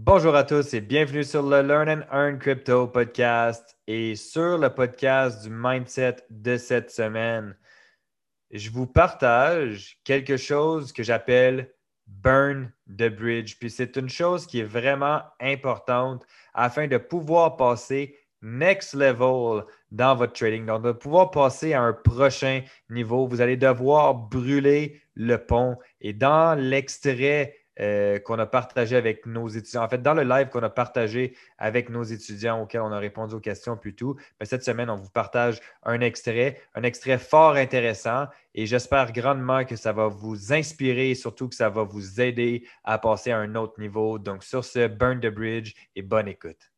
Bonjour 0.00 0.36
à 0.36 0.44
tous 0.44 0.74
et 0.74 0.80
bienvenue 0.80 1.24
sur 1.24 1.42
le 1.42 1.60
Learn 1.60 1.88
and 1.88 2.02
Earn 2.12 2.38
Crypto 2.38 2.86
podcast 2.86 3.76
et 3.88 4.14
sur 4.14 4.56
le 4.56 4.72
podcast 4.72 5.42
du 5.42 5.50
mindset 5.50 6.18
de 6.30 6.56
cette 6.56 6.92
semaine. 6.92 7.56
Je 8.52 8.70
vous 8.70 8.86
partage 8.86 9.98
quelque 10.04 10.36
chose 10.36 10.92
que 10.92 11.02
j'appelle 11.02 11.74
Burn 12.06 12.70
the 12.88 13.08
Bridge. 13.08 13.56
Puis 13.58 13.70
c'est 13.70 13.96
une 13.96 14.08
chose 14.08 14.46
qui 14.46 14.60
est 14.60 14.64
vraiment 14.64 15.20
importante 15.40 16.24
afin 16.54 16.86
de 16.86 16.96
pouvoir 16.96 17.56
passer 17.56 18.16
next 18.40 18.94
level 18.94 19.64
dans 19.90 20.14
votre 20.14 20.32
trading. 20.32 20.64
Donc, 20.66 20.84
de 20.84 20.92
pouvoir 20.92 21.32
passer 21.32 21.72
à 21.72 21.82
un 21.82 21.92
prochain 21.92 22.62
niveau, 22.88 23.26
vous 23.26 23.40
allez 23.40 23.56
devoir 23.56 24.14
brûler 24.14 25.02
le 25.14 25.38
pont. 25.38 25.76
Et 26.00 26.12
dans 26.12 26.56
l'extrait 26.56 27.57
euh, 27.80 28.18
qu'on 28.18 28.38
a 28.38 28.46
partagé 28.46 28.96
avec 28.96 29.26
nos 29.26 29.48
étudiants. 29.48 29.84
En 29.84 29.88
fait, 29.88 30.02
dans 30.02 30.14
le 30.14 30.24
live 30.24 30.48
qu'on 30.48 30.62
a 30.62 30.70
partagé 30.70 31.36
avec 31.58 31.90
nos 31.90 32.02
étudiants 32.02 32.62
auxquels 32.62 32.80
on 32.80 32.92
a 32.92 32.98
répondu 32.98 33.34
aux 33.34 33.40
questions 33.40 33.76
plus 33.76 33.94
tôt, 33.94 34.16
ben, 34.38 34.46
cette 34.46 34.64
semaine, 34.64 34.90
on 34.90 34.96
vous 34.96 35.10
partage 35.10 35.60
un 35.84 36.00
extrait, 36.00 36.60
un 36.74 36.82
extrait 36.82 37.18
fort 37.18 37.54
intéressant 37.54 38.26
et 38.54 38.66
j'espère 38.66 39.12
grandement 39.12 39.64
que 39.64 39.76
ça 39.76 39.92
va 39.92 40.08
vous 40.08 40.52
inspirer 40.52 41.10
et 41.10 41.14
surtout 41.14 41.48
que 41.48 41.54
ça 41.54 41.68
va 41.68 41.84
vous 41.84 42.20
aider 42.20 42.64
à 42.84 42.98
passer 42.98 43.30
à 43.30 43.38
un 43.38 43.54
autre 43.54 43.80
niveau. 43.80 44.18
Donc, 44.18 44.42
sur 44.42 44.64
ce, 44.64 44.88
burn 44.88 45.20
the 45.20 45.28
bridge 45.28 45.74
et 45.94 46.02
bonne 46.02 46.28
écoute. 46.28 46.70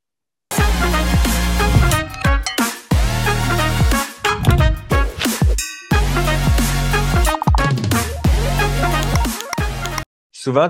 Souvent, 10.41 10.69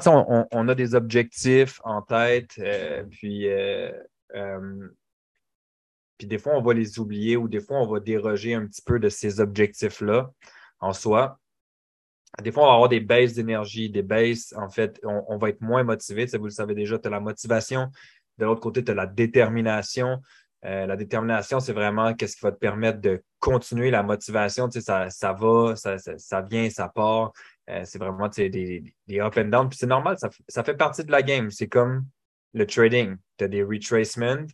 on, 0.51 0.69
a 0.69 0.74
des 0.74 0.97
objectifs 0.97 1.80
en 1.84 2.02
tête, 2.02 2.55
euh, 2.59 3.05
puis, 3.05 3.48
euh, 3.48 3.92
euh, 4.34 4.88
puis 6.19 6.27
des 6.27 6.39
fois, 6.39 6.55
on 6.56 6.61
va 6.61 6.75
les 6.75 6.98
oublier 6.98 7.36
ou 7.36 7.47
des 7.47 7.61
fois, 7.61 7.78
on 7.78 7.86
va 7.86 8.00
déroger 8.00 8.55
un 8.55 8.67
petit 8.67 8.83
peu 8.83 8.98
de 8.98 9.09
ces 9.09 9.39
objectifs-là 9.39 10.33
en 10.81 10.92
soi. 10.92 11.39
Des 12.42 12.50
fois, 12.50 12.64
on 12.64 12.67
va 12.67 12.75
avoir 12.75 12.89
des 12.89 12.98
baisses 12.98 13.34
d'énergie, 13.34 13.91
des 13.91 14.03
baisses, 14.03 14.53
en 14.56 14.70
fait, 14.70 15.00
on, 15.05 15.36
va 15.36 15.50
être 15.50 15.61
moins 15.61 15.84
motivé. 15.84 16.27
vous 16.27 16.44
le 16.44 16.50
savez 16.50 16.75
déjà, 16.75 16.98
tu 16.98 17.06
as 17.06 17.11
la 17.11 17.20
motivation. 17.20 17.91
De 18.39 18.47
l'autre 18.47 18.61
côté, 18.61 18.83
tu 18.83 18.91
as 18.91 18.94
la 18.94 19.06
détermination. 19.06 20.20
la 20.62 20.97
détermination, 20.97 21.61
c'est 21.61 21.72
vraiment 21.72 22.14
qu'est-ce 22.14 22.37
qui 22.37 22.42
va 22.42 22.53
te 22.53 22.59
permettre 22.59 23.00
de 23.00 23.22
continuer 23.41 23.91
la 23.91 24.03
motivation. 24.03 24.69
Tu 24.69 24.81
ça, 24.81 25.11
ça 25.11 25.33
va, 25.33 25.75
ça, 25.75 25.98
ça, 25.98 26.42
vient, 26.42 26.70
ça 26.70 26.89
part. 26.89 27.33
Euh, 27.70 27.82
c'est 27.84 27.98
vraiment 27.98 28.28
des, 28.28 28.48
des, 29.06 29.20
up 29.20 29.36
and 29.36 29.44
down. 29.44 29.68
Puis 29.68 29.78
c'est 29.78 29.86
normal, 29.86 30.16
ça, 30.18 30.64
fait 30.64 30.76
partie 30.76 31.04
de 31.04 31.12
la 31.12 31.22
game. 31.22 31.50
C'est 31.50 31.68
comme 31.68 32.06
le 32.52 32.66
trading. 32.66 33.16
Tu 33.38 33.44
as 33.44 33.48
des 33.48 33.62
retracements, 33.62 34.46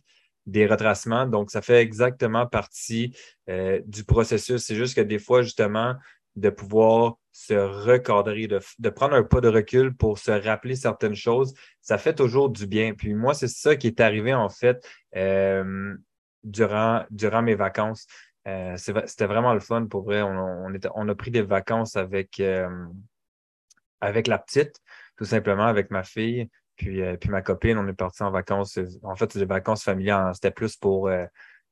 des 0.45 0.67
retracements. 0.67 1.25
Donc, 1.25 1.49
ça 1.51 1.61
fait 1.61 1.81
exactement 1.81 2.45
partie 2.45 3.15
euh, 3.49 3.81
du 3.85 4.03
processus. 4.03 4.63
C'est 4.63 4.75
juste 4.75 4.95
que 4.95 5.01
des 5.01 5.19
fois, 5.19 5.41
justement, 5.41 5.95
de 6.35 6.49
pouvoir 6.51 7.15
se 7.31 7.53
recadrer, 7.53 8.47
de, 8.47 8.89
prendre 8.89 9.15
un 9.15 9.23
pas 9.23 9.41
de 9.41 9.47
recul 9.47 9.95
pour 9.95 10.19
se 10.19 10.31
rappeler 10.31 10.75
certaines 10.75 11.15
choses, 11.15 11.53
ça 11.81 11.97
fait 11.97 12.13
toujours 12.13 12.49
du 12.49 12.67
bien. 12.67 12.93
Puis 12.93 13.13
moi, 13.13 13.33
c'est 13.33 13.47
ça 13.47 13.75
qui 13.75 13.87
est 13.87 13.99
arrivé 13.99 14.33
en 14.33 14.49
fait 14.49 14.87
euh, 15.15 15.95
durant, 16.43 17.03
durant 17.09 17.41
mes 17.41 17.55
vacances. 17.55 18.05
Euh, 18.47 18.77
c'était 18.77 19.25
vraiment 19.25 19.53
le 19.53 19.59
fun 19.59 19.85
pour 19.85 20.03
vrai. 20.03 20.21
On, 20.21 20.71
on, 20.95 21.09
a 21.09 21.15
pris 21.15 21.31
des 21.31 21.41
vacances 21.41 21.97
avec, 21.97 22.39
euh, 22.39 22.69
avec 23.99 24.27
la 24.27 24.37
petite, 24.37 24.79
tout 25.17 25.25
simplement, 25.25 25.65
avec 25.65 25.91
ma 25.91 26.03
fille, 26.03 26.49
puis, 26.77 27.01
euh, 27.01 27.17
puis 27.17 27.29
ma 27.29 27.41
copine. 27.41 27.77
On 27.77 27.87
est 27.87 27.93
parti 27.93 28.23
en 28.23 28.31
vacances. 28.31 28.79
En 29.03 29.15
fait, 29.15 29.31
c'est 29.33 29.39
des 29.39 29.45
vacances 29.45 29.83
familiales. 29.83 30.33
C'était 30.33 30.51
plus 30.51 30.77
pour, 30.77 31.11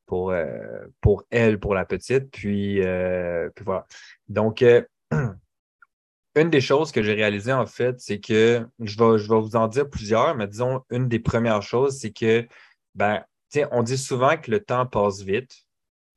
pour, 0.04 0.34
pour 1.00 1.24
elle, 1.30 1.58
pour 1.58 1.74
la 1.74 1.86
petite. 1.86 2.30
Puis, 2.30 2.80
puis 3.54 3.64
voilà. 3.64 3.86
Donc, 4.28 4.62
une 6.34 6.50
des 6.50 6.60
choses 6.60 6.92
que 6.92 7.02
j'ai 7.02 7.14
réalisées, 7.14 7.54
en 7.54 7.66
fait, 7.66 7.98
c'est 8.00 8.20
que 8.20 8.66
je 8.80 8.98
vais, 8.98 9.18
je 9.18 9.28
vais 9.32 9.40
vous 9.40 9.56
en 9.56 9.68
dire 9.68 9.88
plusieurs, 9.88 10.36
mais 10.36 10.46
disons, 10.46 10.82
une 10.90 11.08
des 11.08 11.20
premières 11.20 11.62
choses, 11.62 12.00
c'est 12.00 12.12
que, 12.12 12.46
ben, 12.94 13.24
on 13.70 13.82
dit 13.82 13.96
souvent 13.96 14.36
que 14.36 14.50
le 14.50 14.60
temps 14.60 14.84
passe 14.84 15.22
vite. 15.22 15.65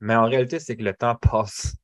Mais 0.02 0.16
en 0.16 0.26
réalité, 0.26 0.60
c'est 0.60 0.76
que 0.76 0.84
le 0.84 0.94
temps 0.94 1.16
passe 1.22 1.76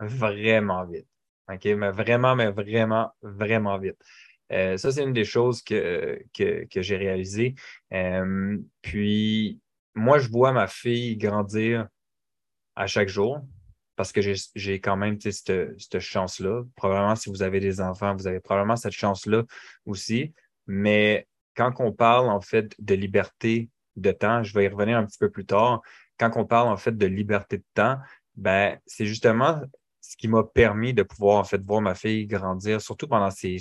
vraiment 0.00 0.84
vite. 0.84 1.06
OK? 1.50 1.64
Mais 1.64 1.90
vraiment, 1.90 2.36
mais 2.36 2.50
vraiment, 2.50 3.10
vraiment 3.22 3.78
vite. 3.78 3.96
Euh, 4.52 4.76
ça, 4.76 4.92
c'est 4.92 5.02
une 5.02 5.12
des 5.12 5.24
choses 5.24 5.62
que, 5.62 6.22
que, 6.34 6.82
j'ai 6.82 6.96
réalisées. 6.96 7.54
Euh, 7.92 8.58
puis, 8.80 9.60
moi, 9.94 10.18
je 10.18 10.28
vois 10.28 10.52
ma 10.52 10.66
fille 10.66 11.16
grandir 11.16 11.86
à 12.76 12.86
chaque 12.86 13.08
jour 13.08 13.40
parce 13.96 14.12
que 14.12 14.20
j'ai 14.54 14.80
quand 14.80 14.96
même 14.96 15.20
cette, 15.20 15.52
cette 15.78 15.98
chance-là. 15.98 16.62
Probablement, 16.76 17.16
si 17.16 17.28
vous 17.28 17.42
avez 17.42 17.58
des 17.60 17.80
enfants, 17.80 18.14
vous 18.14 18.28
avez 18.28 18.40
probablement 18.40 18.76
cette 18.76 18.92
chance-là 18.92 19.42
aussi. 19.86 20.32
Mais 20.66 21.26
quand 21.56 21.72
on 21.80 21.92
parle, 21.92 22.28
en 22.30 22.40
fait, 22.40 22.74
de 22.78 22.94
liberté 22.94 23.68
de 23.96 24.12
temps, 24.12 24.44
je 24.44 24.54
vais 24.54 24.66
y 24.66 24.68
revenir 24.68 24.96
un 24.96 25.04
petit 25.04 25.18
peu 25.18 25.28
plus 25.28 25.44
tard, 25.44 25.82
quand 26.18 26.30
on 26.36 26.44
parle 26.44 26.68
en 26.68 26.76
fait 26.76 26.96
de 26.96 27.06
liberté 27.06 27.58
de 27.58 27.64
temps, 27.74 27.98
ben, 28.36 28.78
c'est 28.86 29.06
justement 29.06 29.60
ce 30.08 30.16
qui 30.16 30.28
m'a 30.28 30.42
permis 30.42 30.94
de 30.94 31.02
pouvoir 31.02 31.38
en 31.38 31.44
fait 31.44 31.60
voir 31.62 31.82
ma 31.82 31.94
fille 31.94 32.26
grandir, 32.26 32.80
surtout 32.80 33.06
pendant 33.06 33.30
ces, 33.30 33.58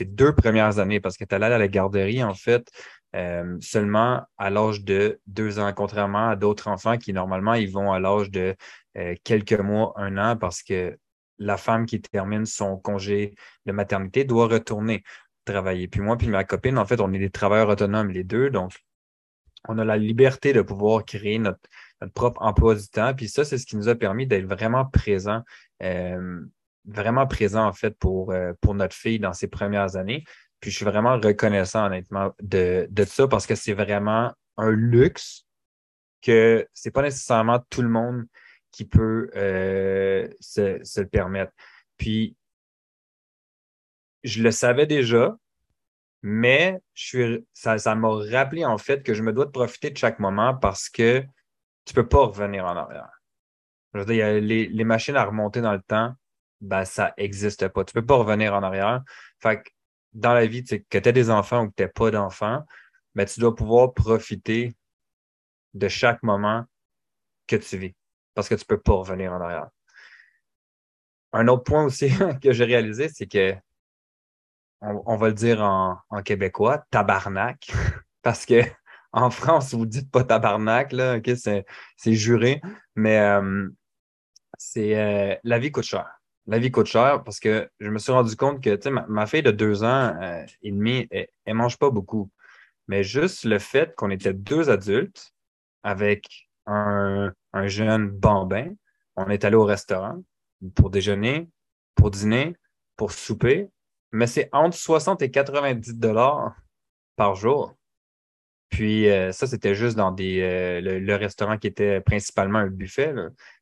deux 0.00 0.34
premières 0.34 0.78
années, 0.78 1.00
parce 1.00 1.16
qu'elle 1.16 1.28
est 1.30 1.34
allée 1.34 1.46
à 1.46 1.58
la 1.58 1.68
garderie, 1.68 2.22
en 2.22 2.34
fait, 2.34 2.70
euh, 3.16 3.56
seulement 3.60 4.22
à 4.36 4.50
l'âge 4.50 4.84
de 4.84 5.20
deux 5.26 5.58
ans, 5.58 5.72
contrairement 5.72 6.28
à 6.28 6.36
d'autres 6.36 6.68
enfants 6.68 6.98
qui, 6.98 7.14
normalement, 7.14 7.54
ils 7.54 7.70
vont 7.70 7.92
à 7.92 7.98
l'âge 7.98 8.30
de 8.30 8.54
euh, 8.98 9.14
quelques 9.24 9.58
mois, 9.58 9.94
un 9.96 10.18
an, 10.18 10.36
parce 10.36 10.62
que 10.62 10.98
la 11.38 11.56
femme 11.56 11.86
qui 11.86 12.00
termine 12.00 12.44
son 12.44 12.76
congé 12.76 13.34
de 13.64 13.72
maternité 13.72 14.24
doit 14.24 14.48
retourner 14.48 15.02
travailler. 15.46 15.88
Puis 15.88 16.00
moi, 16.00 16.16
puis 16.18 16.28
ma 16.28 16.44
copine, 16.44 16.76
en 16.76 16.84
fait, 16.84 17.00
on 17.00 17.12
est 17.12 17.18
des 17.18 17.30
travailleurs 17.30 17.68
autonomes 17.70 18.10
les 18.10 18.24
deux, 18.24 18.50
donc 18.50 18.74
on 19.68 19.78
a 19.78 19.84
la 19.84 19.96
liberté 19.96 20.52
de 20.52 20.62
pouvoir 20.62 21.04
créer 21.04 21.38
notre, 21.38 21.60
propre 22.14 22.42
emploi 22.42 22.74
du 22.74 22.86
temps. 22.88 23.14
Puis 23.14 23.28
ça, 23.28 23.44
c'est 23.44 23.58
ce 23.58 23.66
qui 23.66 23.76
nous 23.76 23.88
a 23.88 23.94
permis 23.94 24.26
d'être 24.26 24.46
vraiment 24.46 24.84
présent, 24.84 25.42
euh, 25.82 26.40
vraiment 26.84 27.26
présent 27.26 27.66
en 27.66 27.72
fait 27.72 27.96
pour, 27.98 28.32
euh, 28.32 28.52
pour 28.60 28.74
notre 28.74 28.94
fille 28.94 29.18
dans 29.18 29.32
ses 29.32 29.48
premières 29.48 29.96
années. 29.96 30.24
Puis 30.60 30.70
je 30.70 30.76
suis 30.76 30.84
vraiment 30.84 31.18
reconnaissant 31.18 31.86
honnêtement 31.86 32.34
de, 32.42 32.86
de 32.90 33.04
ça 33.04 33.26
parce 33.28 33.46
que 33.46 33.54
c'est 33.54 33.72
vraiment 33.72 34.32
un 34.56 34.70
luxe 34.70 35.46
que 36.22 36.66
c'est 36.72 36.90
pas 36.90 37.02
nécessairement 37.02 37.60
tout 37.70 37.82
le 37.82 37.88
monde 37.88 38.24
qui 38.70 38.84
peut 38.84 39.30
euh, 39.36 40.28
se, 40.40 40.80
se 40.82 41.00
le 41.00 41.08
permettre. 41.08 41.52
Puis 41.96 42.36
je 44.24 44.42
le 44.42 44.50
savais 44.50 44.86
déjà, 44.86 45.36
mais 46.26 46.80
je 46.94 47.04
suis, 47.04 47.46
ça, 47.52 47.76
ça 47.76 47.94
m'a 47.94 48.08
rappelé 48.08 48.64
en 48.64 48.78
fait 48.78 49.02
que 49.02 49.12
je 49.12 49.22
me 49.22 49.30
dois 49.34 49.44
de 49.44 49.50
profiter 49.50 49.90
de 49.90 49.98
chaque 49.98 50.18
moment 50.18 50.54
parce 50.56 50.88
que 50.88 51.22
tu 51.84 51.92
peux 51.92 52.08
pas 52.08 52.24
revenir 52.24 52.64
en 52.64 52.74
arrière. 52.74 53.20
Je 53.92 53.98
veux 53.98 54.06
dire, 54.06 54.40
les, 54.40 54.84
machines 54.84 55.16
à 55.16 55.24
remonter 55.26 55.60
dans 55.60 55.74
le 55.74 55.82
temps, 55.82 56.14
ben, 56.62 56.86
ça 56.86 57.12
n'existe 57.18 57.68
pas. 57.68 57.84
Tu 57.84 57.92
peux 57.92 58.06
pas 58.06 58.16
revenir 58.16 58.54
en 58.54 58.62
arrière. 58.62 59.02
Fait 59.38 59.62
que 59.62 59.68
dans 60.14 60.32
la 60.32 60.46
vie, 60.46 60.64
que 60.64 60.98
tu 60.98 61.08
aies 61.08 61.12
des 61.12 61.28
enfants 61.28 61.64
ou 61.64 61.68
que 61.68 61.74
tu 61.76 61.82
n'aies 61.82 61.90
pas 61.90 62.10
d'enfants, 62.10 62.64
ben, 63.14 63.26
tu 63.26 63.40
dois 63.40 63.54
pouvoir 63.54 63.92
profiter 63.92 64.74
de 65.74 65.88
chaque 65.88 66.22
moment 66.22 66.64
que 67.46 67.56
tu 67.56 67.76
vis 67.76 67.94
parce 68.32 68.48
que 68.48 68.54
tu 68.54 68.64
peux 68.64 68.80
pas 68.80 68.94
revenir 68.94 69.30
en 69.34 69.42
arrière. 69.42 69.68
Un 71.34 71.48
autre 71.48 71.64
point 71.64 71.84
aussi 71.84 72.08
que 72.42 72.54
j'ai 72.54 72.64
réalisé, 72.64 73.10
c'est 73.10 73.26
que 73.26 73.54
on, 75.06 75.16
va 75.16 75.28
le 75.28 75.34
dire 75.34 75.62
en, 75.62 75.98
québécois, 76.24 76.84
tabarnak, 76.90 77.72
parce 78.22 78.46
que 78.46 78.62
en 79.12 79.30
France, 79.30 79.74
vous 79.74 79.86
dites 79.86 80.10
pas 80.10 80.24
tabarnak, 80.24 80.92
là, 80.92 81.16
ok, 81.16 81.30
c'est 81.36 82.12
juré, 82.12 82.60
mais 82.94 83.18
euh, 83.18 83.68
c'est 84.58 84.98
euh, 84.98 85.36
la 85.44 85.58
vie 85.58 85.70
coûte 85.70 85.84
cher. 85.84 86.08
La 86.46 86.58
vie 86.58 86.70
coûte 86.70 86.86
cher 86.86 87.24
parce 87.24 87.40
que 87.40 87.70
je 87.80 87.88
me 87.88 87.98
suis 87.98 88.12
rendu 88.12 88.36
compte 88.36 88.62
que 88.62 88.88
ma, 88.90 89.06
ma 89.08 89.26
fille 89.26 89.42
de 89.42 89.50
deux 89.50 89.82
ans 89.82 90.14
euh, 90.20 90.44
et 90.62 90.70
demi, 90.70 91.06
elle, 91.10 91.28
ne 91.46 91.54
mange 91.54 91.78
pas 91.78 91.90
beaucoup. 91.90 92.30
Mais 92.86 93.02
juste 93.02 93.44
le 93.44 93.58
fait 93.58 93.94
qu'on 93.96 94.10
était 94.10 94.34
deux 94.34 94.68
adultes 94.68 95.32
avec 95.82 96.48
un 96.66 97.32
jeune 97.66 98.08
bambin, 98.08 98.74
on 99.16 99.30
est 99.30 99.44
allé 99.44 99.56
au 99.56 99.64
restaurant 99.64 100.22
pour 100.74 100.90
déjeuner, 100.90 101.48
pour 101.94 102.10
dîner, 102.10 102.56
pour 102.96 103.12
souper, 103.12 103.70
mais 104.14 104.26
c'est 104.26 104.48
entre 104.52 104.76
60 104.76 105.22
et 105.22 105.30
90 105.30 105.96
dollars 105.96 106.54
par 107.16 107.34
jour. 107.34 107.74
Puis 108.70 109.08
euh, 109.10 109.32
ça, 109.32 109.46
c'était 109.46 109.74
juste 109.74 109.96
dans 109.96 110.12
des, 110.12 110.40
euh, 110.40 110.80
le, 110.80 111.14
restaurant 111.16 111.58
qui 111.58 111.66
était 111.66 112.00
principalement 112.00 112.60
un 112.60 112.68
buffet. 112.68 113.12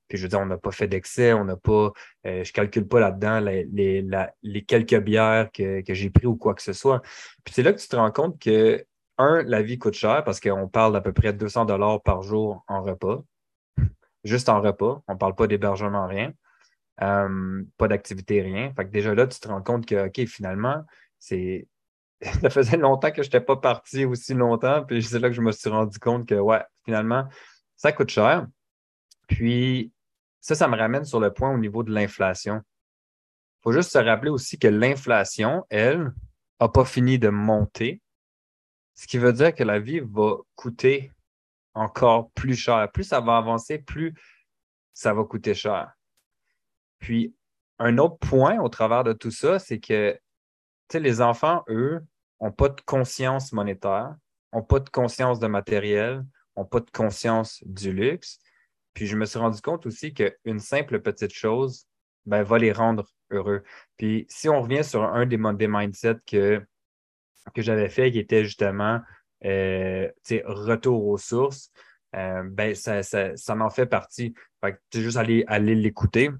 Puis 0.08 0.18
je 0.18 0.22
veux 0.22 0.28
dire, 0.28 0.40
on 0.40 0.46
n'a 0.46 0.58
pas 0.58 0.70
fait 0.70 0.88
d'excès, 0.88 1.32
on 1.32 1.44
n'a 1.44 1.56
pas, 1.56 1.92
euh, 2.26 2.44
je 2.44 2.52
calcule 2.52 2.86
pas 2.86 3.00
là-dedans 3.00 3.40
les, 3.40 3.66
les, 4.42 4.64
quelques 4.64 4.98
bières 5.00 5.50
que, 5.52 5.80
que 5.82 5.94
j'ai 5.94 6.10
pris 6.10 6.26
ou 6.26 6.36
quoi 6.36 6.54
que 6.54 6.62
ce 6.62 6.72
soit. 6.72 7.00
Puis 7.44 7.54
c'est 7.54 7.62
là 7.62 7.72
que 7.72 7.80
tu 7.80 7.88
te 7.88 7.96
rends 7.96 8.12
compte 8.12 8.38
que 8.38 8.84
un, 9.18 9.42
la 9.44 9.62
vie 9.62 9.78
coûte 9.78 9.94
cher 9.94 10.22
parce 10.24 10.40
qu'on 10.40 10.68
parle 10.68 10.92
d'à 10.92 11.00
peu 11.00 11.12
près 11.12 11.32
200 11.32 11.64
dollars 11.64 12.02
par 12.02 12.22
jour 12.22 12.64
en 12.68 12.82
repas. 12.82 13.22
Juste 14.24 14.48
en 14.48 14.60
repas. 14.60 15.02
On 15.08 15.14
ne 15.14 15.18
parle 15.18 15.34
pas 15.34 15.46
d'hébergement, 15.46 16.06
rien. 16.06 16.32
Euh, 17.00 17.62
pas 17.78 17.88
d'activité, 17.88 18.42
rien. 18.42 18.72
Fait 18.74 18.84
que 18.84 18.90
déjà 18.90 19.14
là, 19.14 19.26
tu 19.26 19.40
te 19.40 19.48
rends 19.48 19.62
compte 19.62 19.86
que, 19.86 20.06
OK, 20.06 20.26
finalement, 20.26 20.84
c'est. 21.18 21.66
Ça 22.40 22.50
faisait 22.50 22.76
longtemps 22.76 23.10
que 23.10 23.22
je 23.22 23.28
n'étais 23.28 23.40
pas 23.40 23.56
parti 23.56 24.04
aussi 24.04 24.34
longtemps. 24.34 24.84
Puis 24.84 25.02
c'est 25.02 25.18
là 25.18 25.28
que 25.28 25.34
je 25.34 25.40
me 25.40 25.50
suis 25.50 25.70
rendu 25.70 25.98
compte 25.98 26.28
que, 26.28 26.36
ouais, 26.36 26.62
finalement, 26.84 27.26
ça 27.74 27.90
coûte 27.90 28.10
cher. 28.10 28.46
Puis 29.26 29.92
ça, 30.40 30.54
ça 30.54 30.68
me 30.68 30.76
ramène 30.76 31.04
sur 31.04 31.18
le 31.18 31.32
point 31.32 31.52
au 31.52 31.58
niveau 31.58 31.82
de 31.82 31.92
l'inflation. 31.92 32.56
Il 32.56 33.62
faut 33.62 33.72
juste 33.72 33.90
se 33.90 33.98
rappeler 33.98 34.30
aussi 34.30 34.56
que 34.58 34.68
l'inflation, 34.68 35.64
elle, 35.68 36.12
n'a 36.60 36.68
pas 36.68 36.84
fini 36.84 37.18
de 37.18 37.28
monter. 37.28 38.00
Ce 38.94 39.08
qui 39.08 39.18
veut 39.18 39.32
dire 39.32 39.52
que 39.54 39.64
la 39.64 39.80
vie 39.80 40.00
va 40.00 40.36
coûter 40.54 41.10
encore 41.74 42.30
plus 42.32 42.54
cher. 42.54 42.88
Plus 42.92 43.04
ça 43.04 43.20
va 43.20 43.36
avancer, 43.36 43.78
plus 43.78 44.14
ça 44.92 45.12
va 45.12 45.24
coûter 45.24 45.54
cher. 45.54 45.92
Puis, 47.02 47.34
un 47.80 47.98
autre 47.98 48.16
point 48.18 48.60
au 48.60 48.68
travers 48.68 49.02
de 49.02 49.12
tout 49.12 49.32
ça, 49.32 49.58
c'est 49.58 49.80
que 49.80 50.16
les 50.94 51.20
enfants, 51.20 51.64
eux, 51.68 52.00
n'ont 52.40 52.52
pas 52.52 52.68
de 52.68 52.80
conscience 52.82 53.52
monétaire, 53.52 54.14
n'ont 54.52 54.62
pas 54.62 54.78
de 54.78 54.88
conscience 54.88 55.40
de 55.40 55.48
matériel, 55.48 56.24
n'ont 56.56 56.64
pas 56.64 56.80
de 56.80 56.90
conscience 56.90 57.62
du 57.66 57.92
luxe. 57.92 58.38
Puis 58.94 59.06
je 59.06 59.16
me 59.16 59.24
suis 59.24 59.38
rendu 59.38 59.60
compte 59.60 59.86
aussi 59.86 60.14
qu'une 60.14 60.60
simple 60.60 61.00
petite 61.00 61.32
chose 61.32 61.86
ben, 62.24 62.42
va 62.44 62.58
les 62.58 62.72
rendre 62.72 63.08
heureux. 63.30 63.62
Puis 63.96 64.26
si 64.28 64.48
on 64.48 64.62
revient 64.62 64.84
sur 64.84 65.02
un 65.02 65.26
des, 65.26 65.38
mindsets 65.38 66.20
que, 66.26 66.62
que 67.54 67.62
j'avais 67.62 67.88
fait, 67.88 68.12
qui 68.12 68.18
était 68.18 68.44
justement 68.44 69.00
euh, 69.44 70.08
retour 70.44 71.06
aux 71.06 71.18
sources, 71.18 71.72
euh, 72.14 72.42
ben, 72.44 72.74
ça, 72.74 73.02
ça, 73.02 73.34
ça, 73.36 73.56
en 73.56 73.70
fait 73.70 73.86
partie. 73.86 74.34
Fait 74.60 74.78
juste 74.92 75.16
aller 75.16 75.74
l'écouter 75.74 76.30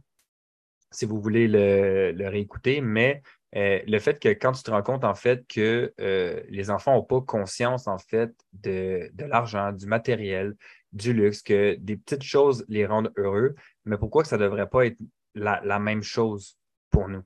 si 0.93 1.07
vous 1.07 1.21
voulez 1.21 1.49
le, 1.49 2.29
réécouter, 2.29 2.81
mais 2.81 3.23
euh, 3.57 3.81
le 3.87 3.99
fait 3.99 4.19
que 4.19 4.29
quand 4.29 4.53
tu 4.53 4.63
te 4.63 4.71
rends 4.71 4.83
compte 4.83 5.05
en 5.05 5.15
fait 5.15 5.47
que 5.47 5.93
euh, 6.01 6.41
les 6.49 6.71
enfants 6.71 6.95
n'ont 6.95 7.03
pas 7.03 7.21
conscience 7.21 7.87
en 7.87 7.99
fait 7.99 8.33
de, 8.53 9.11
de 9.13 9.25
l'argent, 9.25 9.73
du 9.73 9.87
matériel, 9.87 10.55
du 10.93 11.13
luxe, 11.13 11.43
que 11.43 11.75
des 11.75 11.97
petites 11.97 12.23
choses 12.23 12.65
les 12.69 12.87
rendent 12.87 13.13
heureux, 13.17 13.55
mais 13.85 13.99
pourquoi 13.99 14.25
ça 14.25 14.37
ne 14.37 14.43
devrait 14.43 14.69
pas 14.69 14.87
être 14.87 14.99
la, 15.35 15.61
la, 15.65 15.79
même 15.79 16.03
chose 16.03 16.59
pour 16.91 17.09
nous? 17.09 17.23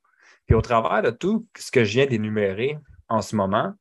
Puis 0.46 0.54
au 0.54 0.62
travers 0.62 1.02
de 1.02 1.10
tout 1.10 1.46
ce 1.56 1.70
que 1.70 1.84
je 1.84 1.92
viens 1.92 2.06
d'énumérer 2.06 2.78
en 3.08 3.22
ce 3.22 3.36
moment, 3.36 3.74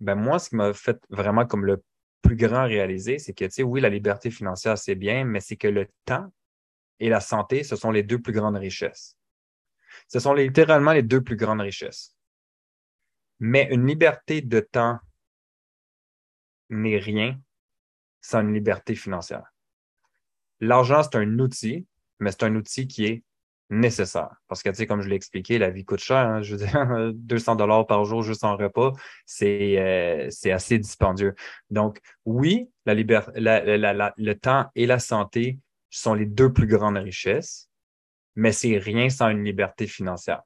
ben 0.00 0.14
moi, 0.16 0.38
ce 0.38 0.50
qui 0.50 0.56
m'a 0.56 0.72
fait 0.72 0.98
vraiment 1.10 1.46
comme 1.46 1.64
le 1.64 1.82
plus 2.22 2.36
grand 2.36 2.64
réaliser, 2.64 3.18
c'est 3.18 3.32
que, 3.32 3.44
tu 3.44 3.50
sais, 3.50 3.62
oui, 3.62 3.80
la 3.80 3.88
liberté 3.88 4.30
financière, 4.30 4.78
c'est 4.78 4.94
bien, 4.94 5.24
mais 5.24 5.40
c'est 5.40 5.56
que 5.56 5.68
le 5.68 5.88
temps 6.04 6.32
et 7.00 7.08
la 7.08 7.20
santé, 7.20 7.64
ce 7.64 7.76
sont 7.76 7.90
les 7.90 8.02
deux 8.02 8.20
plus 8.20 8.32
grandes 8.32 8.56
richesses. 8.56 9.16
Ce 10.08 10.18
sont 10.20 10.34
littéralement 10.34 10.92
les 10.92 11.02
deux 11.02 11.22
plus 11.22 11.36
grandes 11.36 11.60
richesses. 11.60 12.16
Mais 13.40 13.68
une 13.70 13.86
liberté 13.86 14.40
de 14.40 14.60
temps 14.60 14.98
n'est 16.70 16.98
rien 16.98 17.38
sans 18.20 18.40
une 18.40 18.54
liberté 18.54 18.94
financière. 18.94 19.52
L'argent, 20.60 21.02
c'est 21.02 21.16
un 21.16 21.38
outil, 21.38 21.86
mais 22.20 22.30
c'est 22.30 22.44
un 22.44 22.54
outil 22.54 22.86
qui 22.86 23.06
est 23.06 23.24
nécessaire. 23.72 24.30
Parce 24.48 24.62
que, 24.62 24.84
comme 24.84 25.02
je 25.02 25.08
l'ai 25.08 25.16
expliqué, 25.16 25.58
la 25.58 25.70
vie 25.70 25.84
coûte 25.84 26.00
cher. 26.00 26.18
Hein. 26.18 26.42
je 26.42 26.54
veux 26.54 26.64
dire, 26.64 27.12
200 27.14 27.56
dollars 27.56 27.86
par 27.86 28.04
jour 28.04 28.22
juste 28.22 28.44
en 28.44 28.56
repas, 28.56 28.92
c'est 29.26 29.78
euh, 29.78 30.28
assez 30.52 30.78
dispendieux. 30.78 31.34
Donc, 31.70 32.00
oui, 32.24 32.70
la 32.86 32.94
le 32.94 34.32
temps 34.34 34.70
et 34.74 34.86
la 34.86 34.98
santé 34.98 35.58
sont 35.90 36.14
les 36.14 36.26
deux 36.26 36.52
plus 36.52 36.66
grandes 36.66 36.96
richesses, 36.98 37.68
mais 38.34 38.52
c'est 38.52 38.78
rien 38.78 39.08
sans 39.08 39.28
une 39.28 39.44
liberté 39.44 39.86
financière. 39.86 40.42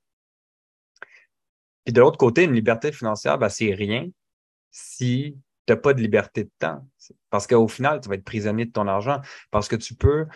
Puis 1.84 1.92
de 1.92 2.00
l'autre 2.00 2.18
côté, 2.18 2.44
une 2.44 2.54
liberté 2.54 2.90
financière, 2.92 3.38
ben, 3.38 3.48
c'est 3.48 3.72
rien 3.72 4.08
si 4.70 5.38
tu 5.66 5.72
n'as 5.72 5.76
pas 5.76 5.94
de 5.94 6.00
liberté 6.00 6.44
de 6.44 6.50
temps. 6.58 6.86
Parce 7.30 7.46
qu'au 7.46 7.68
final, 7.68 8.00
tu 8.00 8.08
vas 8.08 8.16
être 8.16 8.24
prisonnier 8.24 8.66
de 8.66 8.72
ton 8.72 8.88
argent. 8.88 9.20
Parce 9.50 9.68
que 9.68 9.76
tu 9.76 9.94
peux 9.94 10.26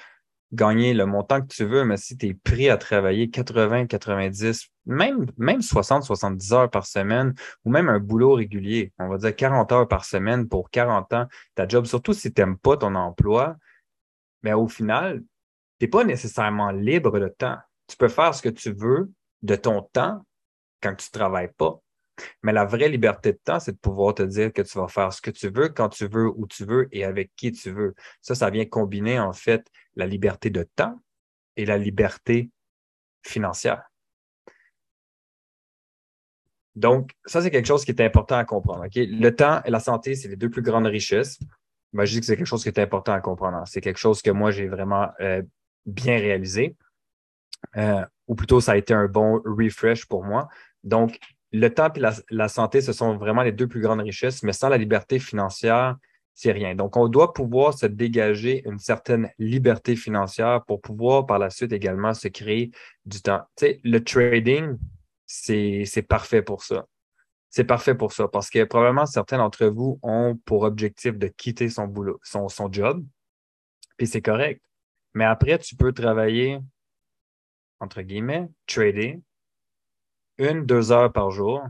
gagner 0.53 0.95
le 0.95 1.07
montant 1.07 1.41
que 1.41 1.47
tu 1.47 1.65
veux, 1.65 1.85
mais 1.85 1.97
si 1.97 2.17
tu 2.17 2.27
es 2.27 2.35
prêt 2.35 2.69
à 2.69 2.77
travailler 2.77 3.31
80, 3.31 3.87
90, 3.87 4.69
même, 4.87 5.27
même 5.37 5.63
60, 5.63 6.03
70 6.03 6.53
heures 6.53 6.71
par 6.71 6.87
semaine, 6.87 7.35
ou 7.65 7.71
même 7.71 7.89
un 7.89 8.01
boulot 8.01 8.35
régulier, 8.35 8.93
on 8.99 9.09
va 9.09 9.19
dire 9.19 9.35
40 9.35 9.71
heures 9.73 9.89
par 9.89 10.05
semaine 10.05 10.49
pour 10.49 10.71
40 10.71 11.13
ans, 11.13 11.27
ta 11.55 11.69
job, 11.69 11.85
surtout 11.85 12.13
si 12.13 12.33
tu 12.33 12.41
n'aimes 12.41 12.59
pas 12.59 12.77
ton 12.77 12.95
emploi, 12.97 13.57
mais 14.43 14.53
au 14.53 14.67
final, 14.67 15.23
tu 15.81 15.87
n'es 15.87 15.91
pas 15.91 16.05
nécessairement 16.05 16.71
libre 16.71 17.19
de 17.19 17.29
temps. 17.29 17.57
Tu 17.87 17.97
peux 17.97 18.09
faire 18.09 18.35
ce 18.35 18.43
que 18.43 18.51
tu 18.51 18.73
veux 18.73 19.11
de 19.43 19.57
ton 19.57 19.83
temps 19.83 20.21
quand 20.83 20.95
tu 20.95 21.09
ne 21.13 21.19
travailles 21.19 21.53
pas. 21.57 21.81
Mais 22.43 22.53
la 22.53 22.67
vraie 22.67 22.91
liberté 22.91 23.33
de 23.33 23.41
temps, 23.43 23.59
c'est 23.61 23.73
de 23.73 23.79
pouvoir 23.79 24.15
te 24.15 24.23
dire 24.23 24.53
que 24.53 24.61
tu 24.61 24.77
vas 24.79 24.89
faire 24.89 25.11
ce 25.11 25.23
que 25.23 25.31
tu 25.31 25.49
veux, 25.49 25.71
quand 25.71 25.89
tu 25.89 26.07
veux, 26.07 26.29
où 26.29 26.47
tu 26.47 26.67
veux 26.67 26.87
et 26.93 27.05
avec 27.05 27.33
qui 27.35 27.51
tu 27.51 27.71
veux. 27.71 27.95
Ça, 28.21 28.35
ça 28.35 28.51
vient 28.51 28.67
combiner 28.67 29.19
en 29.19 29.33
fait 29.33 29.67
la 29.97 30.07
liberté 30.07 30.51
de 30.51 30.69
temps 30.77 31.01
et 31.57 31.65
la 31.65 31.79
liberté 31.79 32.51
financière. 33.23 33.83
Donc, 36.75 37.13
ça, 37.25 37.41
c'est 37.41 37.51
quelque 37.51 37.67
chose 37.67 37.87
qui 37.87 37.91
est 37.91 38.03
important 38.03 38.37
à 38.37 38.45
comprendre. 38.45 38.85
Le 38.95 39.31
temps 39.31 39.63
et 39.65 39.71
la 39.71 39.81
santé, 39.81 40.15
c'est 40.15 40.29
les 40.29 40.37
deux 40.37 40.51
plus 40.51 40.63
grandes 40.63 40.87
richesses. 40.87 41.39
Moi, 41.95 42.05
je 42.05 42.13
dis 42.13 42.21
que 42.21 42.27
c'est 42.27 42.37
quelque 42.37 42.47
chose 42.47 42.63
qui 42.63 42.69
est 42.69 42.79
important 42.79 43.13
à 43.13 43.21
comprendre. 43.21 43.63
C'est 43.67 43.81
quelque 43.81 43.99
chose 43.99 44.21
que 44.21 44.31
moi, 44.31 44.51
j'ai 44.51 44.69
vraiment 44.69 45.09
euh, 45.21 45.43
bien 45.87 46.17
réalisé. 46.17 46.77
Euh, 47.77 48.05
ou 48.27 48.35
plutôt, 48.35 48.61
ça 48.61 48.73
a 48.73 48.77
été 48.77 48.95
un 48.95 49.07
bon 49.07 49.41
refresh 49.45 50.07
pour 50.07 50.25
moi. 50.25 50.49
Donc, 50.85 51.19
le 51.53 51.69
temps 51.69 51.93
et 51.93 52.01
la, 52.31 52.49
santé, 52.49 52.81
ce 52.81 52.93
sont 52.93 53.17
vraiment 53.17 53.43
les 53.43 53.53
deux 53.53 53.67
plus 53.67 53.81
grandes 53.81 54.01
richesses, 54.01 54.43
mais 54.43 54.53
sans 54.53 54.69
la 54.69 54.79
liberté 54.79 55.19
financière, 55.19 55.97
c'est 56.33 56.53
rien. 56.53 56.75
Donc, 56.75 56.97
on 56.97 57.09
doit 57.09 57.33
pouvoir 57.33 57.75
se 57.75 57.87
dégager 57.87 58.63
une 58.67 58.79
certaine 58.79 59.31
liberté 59.39 59.97
financière 59.97 60.65
pour 60.65 60.81
pouvoir 60.81 61.27
par 61.27 61.39
la 61.39 61.51
suite 61.51 61.73
également 61.73 62.15
se 62.15 62.29
créer 62.29 62.71
du 63.05 63.21
temps. 63.21 63.43
Tu 63.57 63.67
sais, 63.67 63.81
le 63.83 64.03
trading, 64.03 64.79
c'est 65.27 66.07
parfait 66.09 66.43
pour 66.43 66.63
ça. 66.63 66.87
C'est 67.51 67.65
parfait 67.65 67.97
pour 67.97 68.13
ça 68.13 68.29
parce 68.29 68.49
que 68.49 68.63
probablement 68.63 69.07
certains 69.07 69.39
d'entre 69.39 69.67
vous 69.67 69.99
ont 70.05 70.39
pour 70.45 70.63
objectif 70.63 71.19
de 71.19 71.27
quitter 71.27 71.69
son 71.69 71.89
boulot, 71.89 72.21
son, 72.23 72.49
son 72.49 72.73
job, 72.73 73.05
puis 73.97 74.07
c'est 74.07 74.23
correct. 74.23 74.63
Mais 75.15 75.25
après, 75.25 75.59
tu 75.59 75.77
peux 75.77 75.93
travailler, 75.93 76.61
entre 77.81 78.03
guillemets, 78.03 78.49
trader, 78.67 79.21
une, 80.39 80.65
deux 80.65 80.93
heures 80.93 81.13
par 81.13 81.31
jour, 81.31 81.63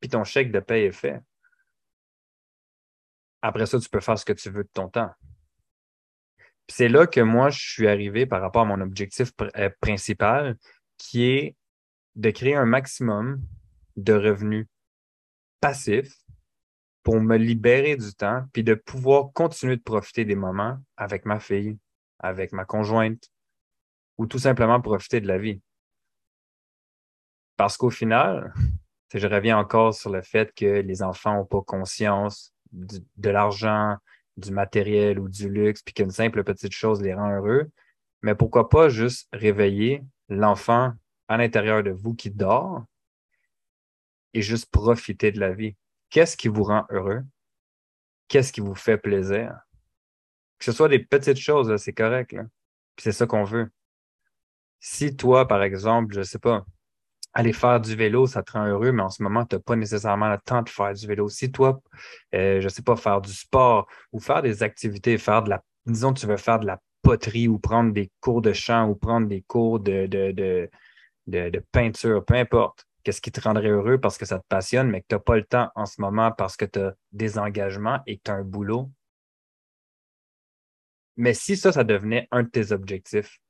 puis 0.00 0.10
ton 0.10 0.24
chèque 0.24 0.50
de 0.50 0.60
paie 0.60 0.86
est 0.86 0.92
fait. 0.92 1.20
Après 3.42 3.66
ça, 3.66 3.78
tu 3.78 3.88
peux 3.88 4.00
faire 4.00 4.18
ce 4.18 4.24
que 4.24 4.32
tu 4.32 4.50
veux 4.50 4.64
de 4.64 4.70
ton 4.72 4.88
temps. 4.88 5.12
C'est 6.68 6.88
là 6.88 7.06
que 7.06 7.20
moi, 7.20 7.50
je 7.50 7.60
suis 7.60 7.86
arrivé 7.86 8.26
par 8.26 8.40
rapport 8.40 8.62
à 8.62 8.64
mon 8.64 8.80
objectif 8.80 9.30
euh, 9.56 9.70
principal, 9.80 10.56
qui 10.98 11.24
est 11.24 11.56
de 12.16 12.30
créer 12.30 12.56
un 12.56 12.64
maximum 12.64 13.40
de 13.96 14.14
revenus 14.14 14.66
passifs 15.60 16.16
pour 17.02 17.20
me 17.20 17.36
libérer 17.36 17.96
du 17.96 18.12
temps, 18.14 18.46
puis 18.52 18.64
de 18.64 18.74
pouvoir 18.74 19.32
continuer 19.32 19.76
de 19.76 19.82
profiter 19.82 20.24
des 20.24 20.34
moments 20.34 20.78
avec 20.96 21.24
ma 21.24 21.38
fille, 21.38 21.78
avec 22.18 22.52
ma 22.52 22.64
conjointe, 22.64 23.30
ou 24.18 24.26
tout 24.26 24.38
simplement 24.38 24.80
profiter 24.80 25.20
de 25.20 25.28
la 25.28 25.38
vie. 25.38 25.60
Parce 27.56 27.76
qu'au 27.76 27.90
final, 27.90 28.52
je 29.14 29.26
reviens 29.26 29.58
encore 29.58 29.94
sur 29.94 30.10
le 30.10 30.22
fait 30.22 30.52
que 30.54 30.80
les 30.80 31.02
enfants 31.02 31.34
n'ont 31.34 31.46
pas 31.46 31.62
conscience 31.62 32.52
de 32.72 33.30
l'argent, 33.30 33.96
du 34.36 34.50
matériel 34.52 35.18
ou 35.18 35.28
du 35.28 35.48
luxe, 35.48 35.82
puis 35.82 35.94
qu'une 35.94 36.10
simple 36.10 36.44
petite 36.44 36.72
chose 36.72 37.00
les 37.02 37.14
rend 37.14 37.30
heureux. 37.30 37.70
Mais 38.22 38.34
pourquoi 38.34 38.68
pas 38.68 38.88
juste 38.88 39.28
réveiller 39.32 40.02
l'enfant 40.28 40.92
à 41.28 41.36
l'intérieur 41.36 41.82
de 41.82 41.90
vous 41.90 42.14
qui 42.14 42.30
dort 42.30 42.84
et 44.34 44.42
juste 44.42 44.70
profiter 44.70 45.32
de 45.32 45.40
la 45.40 45.52
vie? 45.52 45.76
Qu'est-ce 46.10 46.36
qui 46.36 46.48
vous 46.48 46.64
rend 46.64 46.84
heureux? 46.90 47.22
Qu'est-ce 48.28 48.52
qui 48.52 48.60
vous 48.60 48.74
fait 48.74 48.98
plaisir? 48.98 49.56
Que 50.58 50.64
ce 50.64 50.72
soit 50.72 50.88
des 50.88 51.00
petites 51.00 51.38
choses, 51.38 51.76
c'est 51.76 51.92
correct. 51.92 52.36
c'est 52.98 53.12
ça 53.12 53.26
qu'on 53.26 53.44
veut. 53.44 53.70
Si 54.80 55.16
toi, 55.16 55.48
par 55.48 55.62
exemple, 55.62 56.14
je 56.14 56.20
ne 56.20 56.24
sais 56.24 56.38
pas, 56.38 56.64
aller 57.36 57.52
faire 57.52 57.80
du 57.80 57.94
vélo, 57.94 58.26
ça 58.26 58.42
te 58.42 58.52
rend 58.52 58.66
heureux, 58.66 58.92
mais 58.92 59.02
en 59.02 59.10
ce 59.10 59.22
moment, 59.22 59.44
tu 59.44 59.56
n'as 59.56 59.60
pas 59.60 59.76
nécessairement 59.76 60.30
le 60.30 60.38
temps 60.38 60.62
de 60.62 60.70
faire 60.70 60.94
du 60.94 61.06
vélo. 61.06 61.28
Si 61.28 61.52
toi, 61.52 61.82
euh, 62.34 62.60
je 62.60 62.64
ne 62.64 62.68
sais 62.70 62.82
pas, 62.82 62.96
faire 62.96 63.20
du 63.20 63.32
sport 63.32 63.86
ou 64.12 64.20
faire 64.20 64.40
des 64.40 64.62
activités, 64.62 65.18
faire 65.18 65.42
de 65.42 65.50
la, 65.50 65.62
disons 65.84 66.14
tu 66.14 66.26
veux 66.26 66.38
faire 66.38 66.58
de 66.58 66.66
la 66.66 66.80
poterie 67.02 67.46
ou 67.46 67.58
prendre 67.58 67.92
des 67.92 68.10
cours 68.20 68.40
de 68.40 68.54
chant 68.54 68.88
ou 68.88 68.94
prendre 68.94 69.28
des 69.28 69.42
cours 69.42 69.80
de, 69.80 70.06
de, 70.06 70.32
de, 70.32 70.70
de, 71.26 71.62
peinture, 71.72 72.24
peu 72.24 72.34
importe. 72.34 72.86
qu'est-ce 73.04 73.20
qui 73.20 73.30
te 73.30 73.40
rendrait 73.40 73.68
heureux 73.68 73.98
parce 73.98 74.16
que 74.16 74.24
ça 74.24 74.38
te 74.38 74.46
passionne, 74.48 74.88
mais 74.88 75.02
que 75.02 75.06
tu 75.10 75.14
n'as 75.14 75.20
pas 75.20 75.36
le 75.36 75.44
temps 75.44 75.68
en 75.74 75.84
ce 75.84 76.00
moment 76.00 76.32
parce 76.32 76.56
que 76.56 76.64
tu 76.64 76.78
as 76.78 76.94
des 77.12 77.38
engagements 77.38 78.00
et 78.06 78.16
que 78.16 78.22
tu 78.24 78.30
as 78.30 78.34
un 78.34 78.44
boulot. 78.44 78.90
Mais 81.16 81.34
si 81.34 81.56
ça, 81.56 81.72
ça 81.72 81.84
devenait 81.84 82.28
un 82.30 82.42
de 82.42 82.48
tes 82.48 82.72
objectifs, 82.72 83.40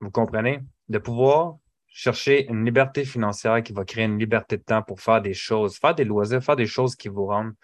vous 0.00 0.10
comprenez? 0.10 0.60
De 0.88 0.98
pouvoir 0.98 1.58
chercher 1.88 2.46
une 2.48 2.64
liberté 2.64 3.04
financière 3.04 3.62
qui 3.62 3.72
va 3.72 3.84
créer 3.84 4.04
une 4.04 4.18
liberté 4.18 4.56
de 4.56 4.62
temps 4.62 4.82
pour 4.82 5.00
faire 5.00 5.20
des 5.20 5.34
choses, 5.34 5.76
faire 5.76 5.94
des 5.94 6.04
loisirs, 6.04 6.42
faire 6.42 6.56
des 6.56 6.66
choses 6.66 6.94
qui 6.94 7.08
vous 7.08 7.26
rendent 7.26 7.54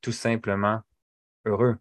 tout 0.00 0.12
simplement 0.12 0.80
heureux. 1.44 1.76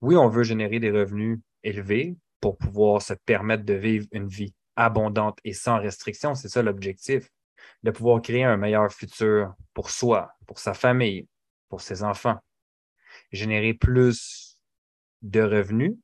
Oui, 0.00 0.16
on 0.16 0.28
veut 0.28 0.44
générer 0.44 0.80
des 0.80 0.90
revenus 0.90 1.40
élevés 1.62 2.16
pour 2.40 2.56
pouvoir 2.56 3.02
se 3.02 3.14
permettre 3.14 3.64
de 3.64 3.74
vivre 3.74 4.06
une 4.12 4.28
vie 4.28 4.54
abondante 4.76 5.38
et 5.44 5.52
sans 5.52 5.78
restriction. 5.78 6.34
C'est 6.34 6.48
ça 6.48 6.62
l'objectif, 6.62 7.28
de 7.82 7.90
pouvoir 7.90 8.22
créer 8.22 8.44
un 8.44 8.56
meilleur 8.56 8.92
futur 8.92 9.54
pour 9.74 9.90
soi, 9.90 10.32
pour 10.46 10.58
sa 10.58 10.74
famille, 10.74 11.28
pour 11.68 11.80
ses 11.80 12.02
enfants. 12.02 12.38
Générer 13.32 13.74
plus 13.74 14.58
de 15.22 15.40
revenus, 15.40 15.96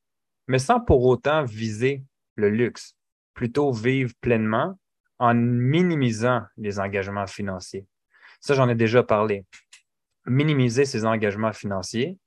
mais 0.47 0.59
sans 0.59 0.81
pour 0.81 1.05
autant 1.05 1.45
viser 1.45 2.05
le 2.37 2.51
luxe. 2.51 2.97
Plutôt 3.35 3.73
vivre 3.73 4.13
pleinement 4.21 4.79
en 5.19 5.35
minimisant 5.35 6.43
les 6.57 6.79
engagements 6.79 7.27
financiers. 7.27 7.87
Ça, 8.41 8.55
j'en 8.55 8.69
ai 8.69 8.75
déjà 8.75 9.03
parlé. 9.03 9.45
Minimiser 10.27 10.85
ses 10.85 11.05
engagements 11.05 11.53
financiers 11.53 12.19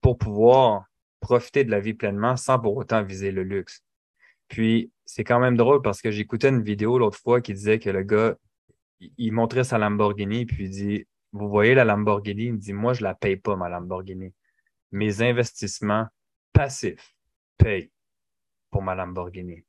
pour 0.00 0.18
pouvoir 0.18 0.84
profiter 1.20 1.64
de 1.64 1.70
la 1.70 1.80
vie 1.80 1.94
pleinement 1.94 2.36
sans 2.36 2.58
pour 2.58 2.76
autant 2.76 3.02
viser 3.02 3.30
le 3.30 3.42
luxe. 3.42 3.82
Puis, 4.48 4.92
c'est 5.04 5.24
quand 5.24 5.40
même 5.40 5.56
drôle 5.56 5.82
parce 5.82 6.00
que 6.02 6.10
j'écoutais 6.10 6.48
une 6.48 6.62
vidéo 6.62 6.98
l'autre 6.98 7.18
fois 7.18 7.40
qui 7.40 7.52
disait 7.52 7.78
que 7.78 7.90
le 7.90 8.02
gars, 8.02 8.36
il 9.00 9.32
montrait 9.32 9.64
sa 9.64 9.78
Lamborghini, 9.78 10.46
puis 10.46 10.64
il 10.64 10.70
dit 10.70 11.06
Vous 11.32 11.48
voyez 11.48 11.74
la 11.74 11.84
Lamborghini 11.84 12.46
Il 12.46 12.58
dit 12.58 12.72
Moi, 12.72 12.94
je 12.94 13.02
la 13.02 13.14
paye 13.14 13.36
pas, 13.36 13.56
ma 13.56 13.68
Lamborghini. 13.68 14.32
Mes 14.92 15.22
investissements 15.22 16.06
passifs 16.52 17.14
payent 17.58 17.90
pour 18.70 18.82
ma 18.82 18.94
Lamborghini. 18.94 19.64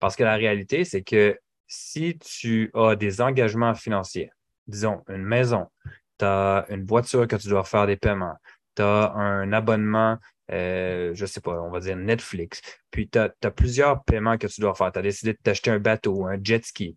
Parce 0.00 0.16
que 0.16 0.22
la 0.22 0.36
réalité, 0.36 0.84
c'est 0.84 1.02
que 1.02 1.38
si 1.66 2.18
tu 2.18 2.70
as 2.74 2.96
des 2.96 3.20
engagements 3.20 3.74
financiers, 3.74 4.30
disons 4.66 5.02
une 5.08 5.24
maison, 5.24 5.70
tu 6.18 6.24
as 6.24 6.66
une 6.68 6.84
voiture 6.84 7.26
que 7.26 7.36
tu 7.36 7.48
dois 7.48 7.64
faire 7.64 7.86
des 7.86 7.96
paiements, 7.96 8.36
tu 8.76 8.82
as 8.82 9.12
un 9.12 9.52
abonnement, 9.52 10.18
euh, 10.52 11.12
je 11.14 11.26
sais 11.26 11.40
pas, 11.40 11.60
on 11.60 11.70
va 11.70 11.80
dire 11.80 11.96
Netflix, 11.96 12.60
puis 12.90 13.08
tu 13.08 13.18
as, 13.18 13.30
plusieurs 13.50 14.04
paiements 14.04 14.36
que 14.36 14.46
tu 14.46 14.60
dois 14.60 14.74
faire. 14.74 14.92
Tu 14.92 14.98
as 14.98 15.02
décidé 15.02 15.32
de 15.32 15.38
t'acheter 15.42 15.70
un 15.70 15.78
bateau, 15.78 16.26
un 16.26 16.38
jet 16.42 16.64
ski. 16.64 16.96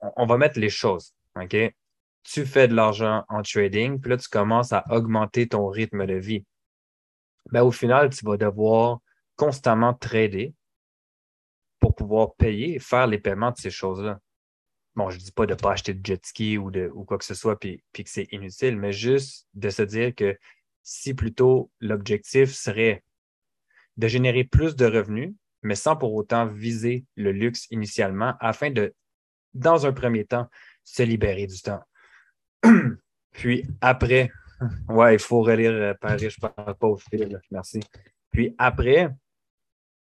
On, 0.00 0.12
on, 0.16 0.26
va 0.26 0.36
mettre 0.36 0.58
les 0.58 0.68
choses. 0.68 1.14
OK? 1.36 1.56
Tu 2.24 2.44
fais 2.44 2.68
de 2.68 2.74
l'argent 2.74 3.24
en 3.28 3.42
trading, 3.42 4.00
puis 4.00 4.10
là, 4.10 4.16
tu 4.16 4.28
commences 4.28 4.72
à 4.72 4.84
augmenter 4.90 5.48
ton 5.48 5.68
rythme 5.68 6.06
de 6.06 6.14
vie. 6.14 6.44
Ben, 7.50 7.62
au 7.62 7.70
final, 7.70 8.10
tu 8.10 8.24
vas 8.24 8.36
devoir 8.36 9.00
constamment 9.36 9.94
trader 9.94 10.54
pour 11.80 11.94
pouvoir 11.94 12.34
payer 12.36 12.76
et 12.76 12.78
faire 12.78 13.06
les 13.06 13.18
paiements 13.18 13.50
de 13.50 13.58
ces 13.58 13.70
choses-là. 13.70 14.18
Bon, 14.94 15.10
je 15.10 15.18
ne 15.18 15.22
dis 15.22 15.32
pas 15.32 15.44
de 15.44 15.52
ne 15.52 15.58
pas 15.58 15.72
acheter 15.72 15.92
de 15.92 16.04
jet 16.04 16.24
ski 16.24 16.56
ou, 16.56 16.70
de, 16.70 16.90
ou 16.94 17.04
quoi 17.04 17.18
que 17.18 17.24
ce 17.24 17.34
soit, 17.34 17.58
puis, 17.58 17.82
puis 17.92 18.04
que 18.04 18.10
c'est 18.10 18.28
inutile, 18.30 18.76
mais 18.76 18.92
juste 18.92 19.46
de 19.54 19.68
se 19.68 19.82
dire 19.82 20.14
que 20.14 20.38
si 20.82 21.14
plutôt 21.14 21.70
l'objectif 21.80 22.54
serait 22.54 23.04
de 23.96 24.08
générer 24.08 24.44
plus 24.44 24.76
de 24.76 24.86
revenus, 24.86 25.34
mais 25.62 25.74
sans 25.74 25.96
pour 25.96 26.14
autant 26.14 26.46
viser 26.46 27.04
le 27.16 27.32
luxe 27.32 27.66
initialement, 27.70 28.34
afin 28.40 28.70
de, 28.70 28.94
dans 29.54 29.86
un 29.86 29.92
premier 29.92 30.24
temps, 30.24 30.48
se 30.84 31.02
libérer 31.02 31.46
du 31.46 31.60
temps. 31.60 31.80
Puis 33.32 33.66
après, 33.80 34.30
ouais, 34.88 35.14
il 35.14 35.20
faut 35.20 35.42
relire 35.42 35.72
euh, 35.72 35.94
Paris, 36.00 36.30
je 36.30 36.40
parle 36.40 36.74
pas 36.76 36.86
au 36.86 36.96
fil, 36.96 37.40
merci. 37.50 37.80
Puis 38.30 38.54
après, 38.58 39.10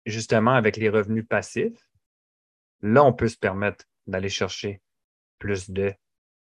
justement, 0.05 0.53
avec 0.53 0.77
les 0.77 0.89
revenus 0.89 1.25
passifs, 1.27 1.79
là, 2.81 3.03
on 3.03 3.13
peut 3.13 3.27
se 3.27 3.37
permettre 3.37 3.85
d'aller 4.05 4.29
chercher 4.29 4.81
plus 5.39 5.69
de 5.69 5.93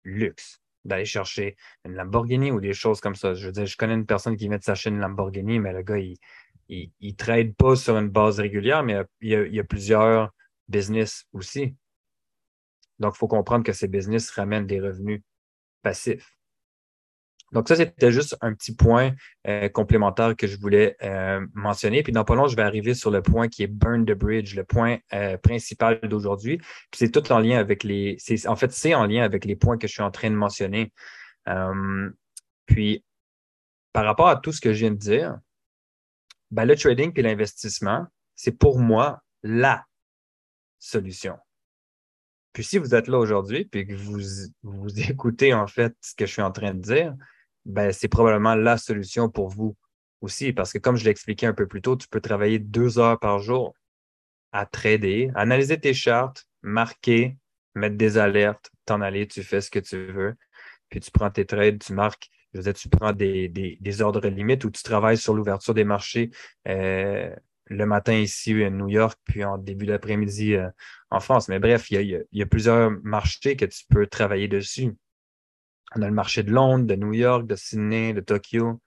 luxe 0.05 0.61
d'aller 0.87 1.05
chercher 1.05 1.57
une 1.85 1.95
Lamborghini 1.95 2.51
ou 2.51 2.61
des 2.61 2.73
choses 2.73 3.01
comme 3.01 3.15
ça. 3.15 3.35
Je 3.35 3.47
veux 3.47 3.53
dire, 3.53 3.67
je 3.67 3.77
connais 3.77 3.95
une 3.95 4.07
personne 4.07 4.37
qui 4.37 4.49
vient 4.49 4.59
de 4.59 4.63
s'acheter 4.63 4.91
une 4.91 5.01
Lamborghini, 5.01 5.59
mais 5.59 5.73
le 5.73 5.83
gars, 5.83 5.99
il 5.99 6.91
ne 7.01 7.11
trade 7.13 7.55
pas 7.55 7.77
sur 7.77 7.97
une 7.97 8.09
base 8.09 8.41
régulière, 8.41 8.83
mais 8.83 8.99
il 9.21 9.55
y 9.55 9.61
a, 9.61 9.65
plusieurs 9.65 10.33
business 10.69 11.27
aussi. 11.33 11.75
Donc, 12.99 13.15
il 13.15 13.19
faut 13.19 13.29
comprendre 13.29 13.65
que 13.65 13.73
ces 13.73 13.89
business 13.89 14.31
ramènent 14.31 14.67
des 14.67 14.81
revenus 14.81 15.23
passifs. 15.87 16.37
Donc, 17.53 17.69
ça, 17.69 17.77
c'était 17.77 18.11
juste 18.11 18.37
un 18.41 18.53
petit 18.55 18.75
point 18.75 19.15
euh, 19.47 19.69
complémentaire 19.69 20.35
que 20.35 20.49
je 20.49 20.59
voulais 20.59 20.97
euh, 21.05 21.47
mentionner. 21.55 22.03
Puis, 22.03 22.13
dans 22.13 22.25
pas 22.25 22.35
long, 22.35 22.49
je 22.49 22.57
vais 22.57 22.63
arriver 22.63 22.93
sur 22.93 23.13
le 23.13 23.23
point 23.23 23.47
qui 23.47 23.63
est 23.63 23.69
Burn 23.69 24.05
the 24.05 24.15
Bridge, 24.15 24.57
le 24.57 24.65
point 24.65 24.99
euh, 25.13 25.37
principal 25.39 26.01
d'aujourd'hui. 26.03 26.59
Puis, 26.59 26.99
c'est 26.99 27.11
tout 27.13 27.31
en 27.31 27.39
lien 27.39 27.59
avec 27.61 27.85
les. 27.85 28.17
En 28.47 28.57
fait, 28.57 28.73
c'est 28.73 28.95
en 28.95 29.07
lien 29.07 29.23
avec 29.23 29.45
les 29.45 29.55
points 29.55 29.79
que 29.79 29.87
je 29.87 29.93
suis 29.93 30.03
en 30.03 30.11
train 30.11 30.31
de 30.31 30.35
mentionner. 30.35 30.93
puis, 32.67 33.05
par 33.93 34.05
rapport 34.05 34.29
à 34.29 34.37
tout 34.37 34.53
ce 34.53 34.61
que 34.61 34.73
je 34.73 34.81
viens 34.81 34.91
de 34.91 34.97
dire, 34.97 35.39
ben, 36.51 36.65
le 36.65 36.75
trading 36.75 37.13
et 37.15 37.23
l'investissement, 37.23 38.07
c'est 38.35 38.59
pour 38.59 38.81
moi 38.81 39.23
la 39.45 39.85
solution. 40.81 41.39
Puis 42.57 42.65
si 42.65 42.79
vous 42.79 42.95
êtes 42.95 43.07
là 43.07 43.19
aujourd'hui 43.19 43.67
puis 43.67 43.87
que 43.87 43.93
vous, 43.93 44.19
vous 44.63 45.01
écoutez 45.11 45.53
en 45.53 45.67
fait 45.67 45.95
ce 46.01 46.15
que 46.15 46.25
je 46.25 46.33
suis 46.33 46.41
en 46.41 46.51
train 46.51 46.73
de 46.73 46.81
dire, 46.81 47.15
ben, 47.67 47.93
c'est 47.93 48.09
probablement 48.09 48.55
la 48.55 48.79
solution 48.79 49.29
pour 49.29 49.51
vous 49.51 49.77
aussi. 50.23 50.55
Parce 50.55 50.73
que 50.73 50.79
comme 50.79 50.97
je 50.97 51.05
l'ai 51.05 51.11
expliqué 51.11 51.45
un 51.45 51.53
peu 51.53 51.67
plus 51.67 51.83
tôt, 51.83 51.97
tu 51.97 52.09
peux 52.09 52.23
travailler 52.23 52.59
deux 52.59 52.99
heures 52.99 53.19
par 53.19 53.41
jour 53.41 53.75
à 54.53 54.65
trader, 54.65 55.31
analyser 55.35 55.79
tes 55.79 55.93
chartes, 55.93 56.47
marquer, 56.63 57.37
mettre 57.75 57.99
des 57.99 58.17
alertes, 58.17 58.71
t'en 58.87 59.03
aller, 59.03 59.29
tu 59.29 59.43
fais 59.43 59.61
ce 59.61 59.71
que 59.71 59.79
tu 59.79 60.07
veux. 60.07 60.35
Puis 60.89 61.01
tu 61.01 61.11
prends 61.11 61.31
tes 61.31 61.45
trades, 61.45 61.79
tu 61.79 61.93
marques, 61.93 62.31
je 62.55 62.61
veux 62.61 62.65
dire, 62.65 62.73
tu 62.73 62.89
prends 62.89 63.13
des, 63.13 64.01
ordres 64.01 64.27
limites 64.29 64.65
ou 64.65 64.71
tu 64.71 64.83
travailles 64.83 65.19
sur 65.19 65.35
l'ouverture 65.35 65.75
des 65.75 65.85
marchés 65.85 66.31
euh, 66.69 67.37
le 67.67 67.85
matin 67.87 68.15
ici 68.15 68.63
à 68.63 68.71
New 68.71 68.89
York, 68.89 69.19
puis 69.25 69.45
en 69.45 69.59
début 69.59 69.87
d'après-midi 69.87 70.55
euh, 70.55 70.71
en 71.11 71.21
France. 71.21 71.49
Mais 71.49 71.59
bref, 71.59 71.91
il 71.91 72.25
y 72.33 72.43
a 72.43 72.47
plusieurs 72.47 72.91
marchés 73.03 73.57
que 73.57 73.65
tu 73.65 73.85
peux 73.89 74.07
travailler 74.07 74.49
dessus. 74.49 74.95
On 75.95 76.03
a 76.03 76.07
le 76.07 76.15
marché 76.15 76.43
de 76.43 76.53
Londres, 76.53 76.87
de 76.87 76.95
New 76.95 77.13
York, 77.13 77.47
de 77.47 77.57
Sydney, 77.57 78.13
de 78.13 78.21
Tokyo. 78.21 78.81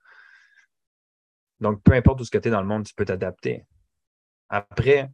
Donc, 1.60 1.84
peu 1.84 1.94
importe 1.94 2.22
où 2.22 2.24
ce 2.24 2.32
que 2.32 2.38
tu 2.38 2.48
es 2.48 2.52
dans 2.52 2.62
le 2.62 2.68
monde, 2.68 2.86
tu 2.86 2.94
peux 2.94 3.06
t'adapter. 3.06 3.66
Après, 4.48 5.10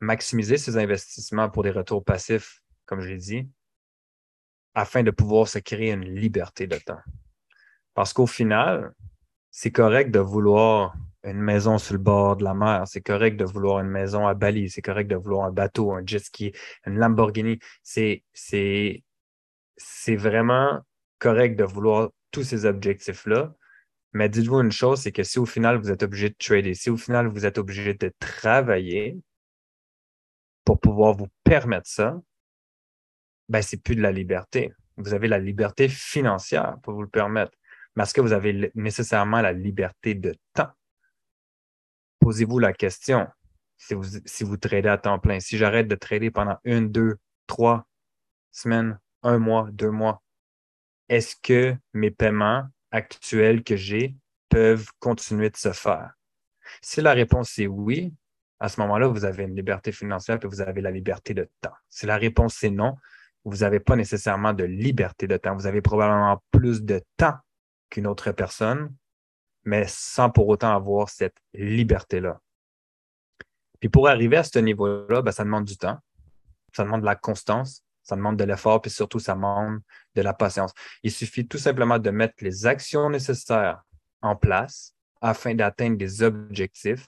maximiser 0.00 0.56
ses 0.56 0.76
investissements 0.76 1.50
pour 1.50 1.62
des 1.62 1.70
retours 1.70 2.04
passifs, 2.04 2.60
comme 2.84 3.00
je 3.00 3.08
l'ai 3.08 3.18
dit, 3.18 3.48
afin 4.74 5.02
de 5.02 5.10
pouvoir 5.10 5.48
se 5.48 5.58
créer 5.58 5.92
une 5.92 6.14
liberté 6.14 6.66
de 6.66 6.76
temps. 6.76 7.00
Parce 7.94 8.12
qu'au 8.12 8.26
final, 8.26 8.92
c'est 9.50 9.70
correct 9.70 10.10
de 10.10 10.18
vouloir 10.18 10.96
une 11.24 11.40
maison 11.40 11.78
sur 11.78 11.94
le 11.94 12.00
bord 12.00 12.36
de 12.36 12.44
la 12.44 12.54
mer, 12.54 12.84
c'est 12.86 13.00
correct 13.00 13.36
de 13.36 13.44
vouloir 13.44 13.80
une 13.80 13.88
maison 13.88 14.26
à 14.26 14.34
Bali, 14.34 14.70
c'est 14.70 14.82
correct 14.82 15.08
de 15.08 15.16
vouloir 15.16 15.46
un 15.46 15.52
bateau, 15.52 15.92
un 15.92 16.02
jet 16.06 16.18
ski, 16.18 16.52
une 16.86 16.98
Lamborghini. 16.98 17.58
C'est 17.82 18.24
c'est 18.34 20.16
vraiment 20.16 20.80
correct 21.18 21.56
de 21.58 21.64
vouloir 21.64 22.10
tous 22.30 22.42
ces 22.42 22.66
objectifs-là. 22.66 23.54
Mais 24.12 24.28
dites-vous 24.28 24.60
une 24.60 24.72
chose, 24.72 25.00
c'est 25.00 25.12
que 25.12 25.22
si 25.24 25.38
au 25.38 25.46
final 25.46 25.78
vous 25.78 25.90
êtes 25.90 26.02
obligé 26.02 26.30
de 26.30 26.36
trader, 26.38 26.74
si 26.74 26.90
au 26.90 26.96
final 26.96 27.26
vous 27.28 27.46
êtes 27.46 27.58
obligé 27.58 27.94
de 27.94 28.12
travailler 28.20 29.18
pour 30.64 30.78
pouvoir 30.80 31.14
vous 31.14 31.28
permettre 31.44 31.88
ça, 31.88 32.20
ben 33.48 33.62
c'est 33.62 33.82
plus 33.82 33.96
de 33.96 34.02
la 34.02 34.12
liberté. 34.12 34.72
Vous 34.96 35.14
avez 35.14 35.28
la 35.28 35.38
liberté 35.38 35.88
financière 35.88 36.76
pour 36.82 36.94
vous 36.94 37.02
le 37.02 37.08
permettre. 37.08 37.52
Mais 37.96 38.04
est-ce 38.04 38.14
que 38.14 38.20
vous 38.20 38.32
avez 38.32 38.70
nécessairement 38.74 39.40
la 39.40 39.52
liberté 39.52 40.14
de 40.14 40.34
temps? 40.54 40.70
Posez-vous 42.24 42.58
la 42.58 42.72
question 42.72 43.28
si 43.76 43.92
vous, 43.92 44.04
si 44.24 44.44
vous 44.44 44.56
tradez 44.56 44.88
à 44.88 44.96
temps 44.96 45.18
plein. 45.18 45.40
Si 45.40 45.58
j'arrête 45.58 45.88
de 45.88 45.94
trader 45.94 46.30
pendant 46.30 46.56
une, 46.64 46.90
deux, 46.90 47.18
trois 47.46 47.86
semaines, 48.50 48.98
un 49.22 49.38
mois, 49.38 49.68
deux 49.70 49.90
mois, 49.90 50.22
est-ce 51.10 51.36
que 51.36 51.76
mes 51.92 52.10
paiements 52.10 52.66
actuels 52.92 53.62
que 53.62 53.76
j'ai 53.76 54.16
peuvent 54.48 54.88
continuer 55.00 55.50
de 55.50 55.58
se 55.58 55.72
faire? 55.72 56.14
Si 56.80 57.02
la 57.02 57.12
réponse 57.12 57.58
est 57.58 57.66
oui, 57.66 58.14
à 58.58 58.70
ce 58.70 58.80
moment-là, 58.80 59.08
vous 59.08 59.26
avez 59.26 59.44
une 59.44 59.54
liberté 59.54 59.92
financière 59.92 60.38
et 60.42 60.46
vous 60.46 60.62
avez 60.62 60.80
la 60.80 60.90
liberté 60.90 61.34
de 61.34 61.46
temps. 61.60 61.74
Si 61.90 62.06
la 62.06 62.16
réponse 62.16 62.64
est 62.64 62.70
non, 62.70 62.96
vous 63.44 63.58
n'avez 63.58 63.80
pas 63.80 63.96
nécessairement 63.96 64.54
de 64.54 64.64
liberté 64.64 65.26
de 65.26 65.36
temps. 65.36 65.54
Vous 65.54 65.66
avez 65.66 65.82
probablement 65.82 66.42
plus 66.52 66.84
de 66.84 67.02
temps 67.18 67.36
qu'une 67.90 68.06
autre 68.06 68.32
personne, 68.32 68.96
mais 69.64 69.86
sans 69.88 70.30
pour 70.30 70.48
autant 70.48 70.74
avoir 70.74 71.08
cette 71.08 71.36
liberté-là. 71.54 72.40
Puis 73.80 73.88
pour 73.88 74.08
arriver 74.08 74.36
à 74.36 74.44
ce 74.44 74.58
niveau-là, 74.58 75.22
ben, 75.22 75.32
ça 75.32 75.44
demande 75.44 75.64
du 75.64 75.76
temps, 75.76 75.98
ça 76.74 76.84
demande 76.84 77.02
de 77.02 77.06
la 77.06 77.16
constance, 77.16 77.84
ça 78.02 78.16
demande 78.16 78.36
de 78.36 78.44
l'effort, 78.44 78.80
puis 78.80 78.90
surtout, 78.90 79.18
ça 79.18 79.34
demande 79.34 79.80
de 80.14 80.22
la 80.22 80.34
patience. 80.34 80.72
Il 81.02 81.10
suffit 81.10 81.46
tout 81.46 81.58
simplement 81.58 81.98
de 81.98 82.10
mettre 82.10 82.34
les 82.40 82.66
actions 82.66 83.08
nécessaires 83.10 83.82
en 84.22 84.36
place 84.36 84.94
afin 85.20 85.54
d'atteindre 85.54 85.96
des 85.96 86.22
objectifs, 86.22 87.06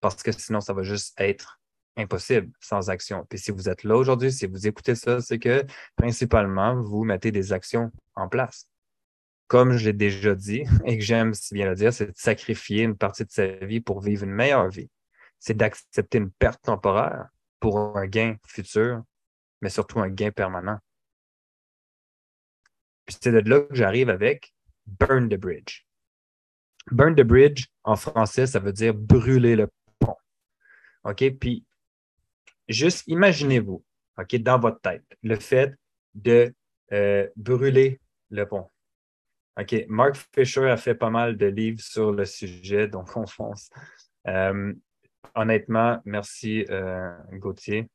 parce 0.00 0.22
que 0.22 0.32
sinon, 0.32 0.60
ça 0.60 0.72
va 0.72 0.82
juste 0.82 1.14
être 1.18 1.60
impossible 1.96 2.50
sans 2.60 2.90
action. 2.90 3.24
Puis 3.28 3.38
si 3.38 3.50
vous 3.50 3.68
êtes 3.68 3.84
là 3.84 3.96
aujourd'hui, 3.96 4.32
si 4.32 4.46
vous 4.46 4.66
écoutez 4.66 4.94
ça, 4.94 5.20
c'est 5.20 5.38
que 5.38 5.64
principalement, 5.96 6.80
vous 6.80 7.04
mettez 7.04 7.30
des 7.30 7.52
actions 7.52 7.90
en 8.14 8.28
place. 8.28 8.68
Comme 9.46 9.76
je 9.76 9.84
l'ai 9.86 9.92
déjà 9.92 10.34
dit 10.34 10.64
et 10.86 10.98
que 10.98 11.04
j'aime 11.04 11.34
si 11.34 11.54
bien 11.54 11.68
le 11.68 11.74
dire, 11.74 11.92
c'est 11.92 12.06
de 12.06 12.12
sacrifier 12.16 12.82
une 12.82 12.96
partie 12.96 13.24
de 13.24 13.30
sa 13.30 13.46
vie 13.46 13.80
pour 13.80 14.00
vivre 14.00 14.24
une 14.24 14.32
meilleure 14.32 14.68
vie. 14.68 14.90
C'est 15.38 15.56
d'accepter 15.56 16.18
une 16.18 16.30
perte 16.30 16.62
temporaire 16.62 17.28
pour 17.60 17.96
un 17.96 18.06
gain 18.06 18.36
futur, 18.46 19.02
mais 19.60 19.68
surtout 19.68 20.00
un 20.00 20.08
gain 20.08 20.30
permanent. 20.30 20.78
Puis 23.06 23.16
c'est 23.20 23.32
de 23.32 23.48
là 23.48 23.60
que 23.60 23.74
j'arrive 23.74 24.08
avec 24.08 24.54
burn 24.86 25.28
the 25.28 25.36
bridge. 25.36 25.86
Burn 26.90 27.14
the 27.14 27.22
bridge, 27.22 27.66
en 27.82 27.96
français, 27.96 28.46
ça 28.46 28.58
veut 28.58 28.72
dire 28.72 28.94
brûler 28.94 29.56
le 29.56 29.68
pont. 29.98 30.16
OK? 31.04 31.38
Puis 31.38 31.64
juste 32.68 33.04
imaginez-vous, 33.06 33.84
OK, 34.18 34.36
dans 34.36 34.58
votre 34.58 34.80
tête, 34.80 35.04
le 35.22 35.36
fait 35.36 35.74
de 36.14 36.54
euh, 36.92 37.28
brûler 37.36 38.00
le 38.30 38.46
pont. 38.46 38.70
OK, 39.60 39.84
Mark 39.88 40.16
Fisher 40.34 40.68
a 40.68 40.76
fait 40.76 40.94
pas 40.94 41.10
mal 41.10 41.36
de 41.36 41.46
livres 41.46 41.80
sur 41.80 42.12
le 42.12 42.24
sujet, 42.24 42.88
donc 42.88 43.16
on 43.16 43.26
fonce. 43.26 43.70
Euh, 44.26 44.72
honnêtement, 45.34 46.00
merci 46.04 46.66
euh, 46.70 47.12
Gauthier, 47.34 47.88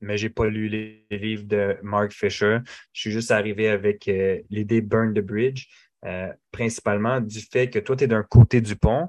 mais 0.00 0.16
je 0.16 0.26
n'ai 0.26 0.30
pas 0.30 0.46
lu 0.46 0.68
les, 0.68 1.06
livres 1.10 1.44
de 1.44 1.76
Mark 1.82 2.12
Fisher. 2.12 2.58
Je 2.92 3.00
suis 3.00 3.12
juste 3.12 3.30
arrivé 3.30 3.68
avec 3.68 4.10
l'idée 4.50 4.80
Burn 4.80 5.14
the 5.14 5.20
Bridge, 5.20 5.68
principalement 6.50 7.20
du 7.20 7.40
fait 7.40 7.70
que 7.70 7.78
toi, 7.78 7.94
tu 7.94 8.04
es 8.04 8.06
d'un 8.08 8.24
côté 8.24 8.60
du 8.60 8.74
pont, 8.74 9.08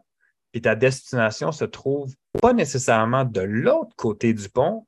puis 0.51 0.61
ta 0.61 0.75
destination 0.75 1.51
se 1.51 1.65
trouve 1.65 2.13
pas 2.39 2.53
nécessairement 2.53 3.25
de 3.25 3.41
l'autre 3.41 3.95
côté 3.95 4.33
du 4.33 4.47
pont, 4.49 4.85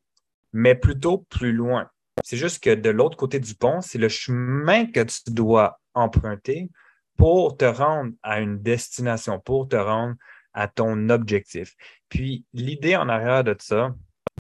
mais 0.54 0.76
plutôt 0.76 1.26
plus 1.30 1.52
loin. 1.52 1.90
C'est 2.24 2.38
juste 2.38 2.64
que 2.64 2.74
de 2.74 2.90
l'autre 2.90 3.18
côté 3.18 3.40
du 3.40 3.56
pont, 3.56 3.82
c'est 3.82 3.98
le 3.98 4.10
chemin 4.10 4.86
que 4.86 5.02
tu 5.02 5.32
dois 5.32 5.80
emprunter 5.94 6.70
pour 7.18 7.58
te 7.58 7.66
rendre 7.66 8.14
à 8.24 8.40
une 8.42 8.62
destination, 8.62 9.40
pour 9.40 9.68
te 9.68 9.76
rendre 9.76 10.16
à 10.54 10.68
ton 10.68 11.10
objectif. 11.10 11.76
Puis 12.10 12.46
l'idée 12.54 12.96
en 12.96 13.10
arrière 13.10 13.44
de 13.44 13.56
ça, 13.60 13.94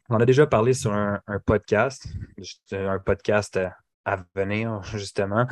on 0.09 0.19
a 0.19 0.25
déjà 0.25 0.45
parlé 0.45 0.73
sur 0.73 0.93
un, 0.93 1.21
podcast, 1.45 2.07
un 2.71 2.99
podcast 2.99 3.59
à 4.05 4.23
venir, 4.35 4.81
justement. 4.83 5.47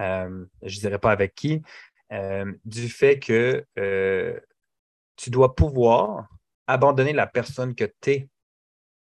Euh, 0.00 0.44
je 0.62 0.76
ne 0.76 0.80
dirais 0.80 0.98
pas 0.98 1.10
avec 1.10 1.34
qui, 1.34 1.62
euh, 2.12 2.52
du 2.64 2.88
fait 2.88 3.18
que 3.18 3.64
euh, 3.78 4.38
tu 5.16 5.30
dois 5.30 5.54
pouvoir 5.54 6.28
abandonner 6.66 7.12
la 7.12 7.26
personne 7.26 7.74
que 7.74 7.84
tu 8.00 8.10
es 8.10 8.28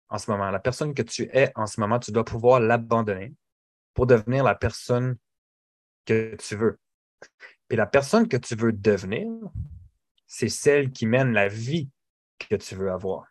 en 0.10 0.18
ce 0.18 0.30
moment. 0.30 0.50
La 0.51 0.60
personne 0.60 0.94
que 0.94 1.01
tu 1.01 1.24
es 1.34 1.51
en 1.56 1.68
ce 1.68 1.80
moment, 1.80 2.00
tu 2.00 2.12
dois 2.12 2.25
pouvoir 2.25 2.60
l'abandonner 2.60 3.34
pour 3.94 4.08
devenir 4.08 4.44
la 4.44 4.56
personne 4.56 5.18
que 6.06 6.36
tu 6.36 6.56
veux. 6.56 6.80
Et 7.70 7.75
la 7.75 7.86
personne 7.86 8.28
que 8.28 8.38
tu 8.38 8.56
veux 8.56 8.72
devenir, 8.72 9.28
c'est 10.28 10.50
celle 10.50 10.92
qui 10.92 11.06
mène 11.06 11.34
la 11.34 11.48
vie 11.48 11.89
que 12.39 12.56
tu 12.56 12.75
veux 12.75 12.92
avoir. 12.92 13.28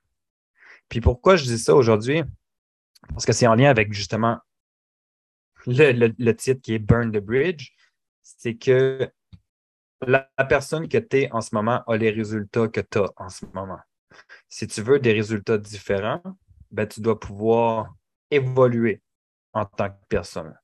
Puis 0.88 1.00
pourquoi 1.00 1.36
je 1.36 1.44
dis 1.44 1.58
ça 1.58 1.74
aujourd'hui? 1.74 2.22
Parce 3.08 3.26
que 3.26 3.32
c'est 3.32 3.46
en 3.46 3.54
lien 3.54 3.70
avec 3.70 3.92
justement 3.92 4.38
le, 5.66 6.12
le, 6.16 6.36
titre 6.36 6.60
qui 6.60 6.74
est 6.74 6.78
Burn 6.78 7.12
the 7.12 7.18
Bridge. 7.18 7.72
C'est 8.22 8.56
que 8.56 9.10
la, 10.06 10.28
personne 10.48 10.88
que 10.88 10.98
tu 10.98 11.18
es 11.18 11.32
en 11.32 11.40
ce 11.40 11.54
moment 11.54 11.82
a 11.86 11.96
les 11.96 12.10
résultats 12.10 12.68
que 12.68 12.80
tu 12.80 12.98
as 12.98 13.10
en 13.16 13.28
ce 13.28 13.44
moment. 13.52 13.80
Si 14.48 14.66
tu 14.66 14.82
veux 14.82 14.98
des 14.98 15.12
résultats 15.12 15.58
différents, 15.58 16.22
ben, 16.70 16.86
tu 16.86 17.00
dois 17.00 17.18
pouvoir 17.18 17.94
évoluer 18.30 19.00
en 19.52 19.64
tant 19.64 19.88
que 19.88 19.96
personne. 20.08 20.54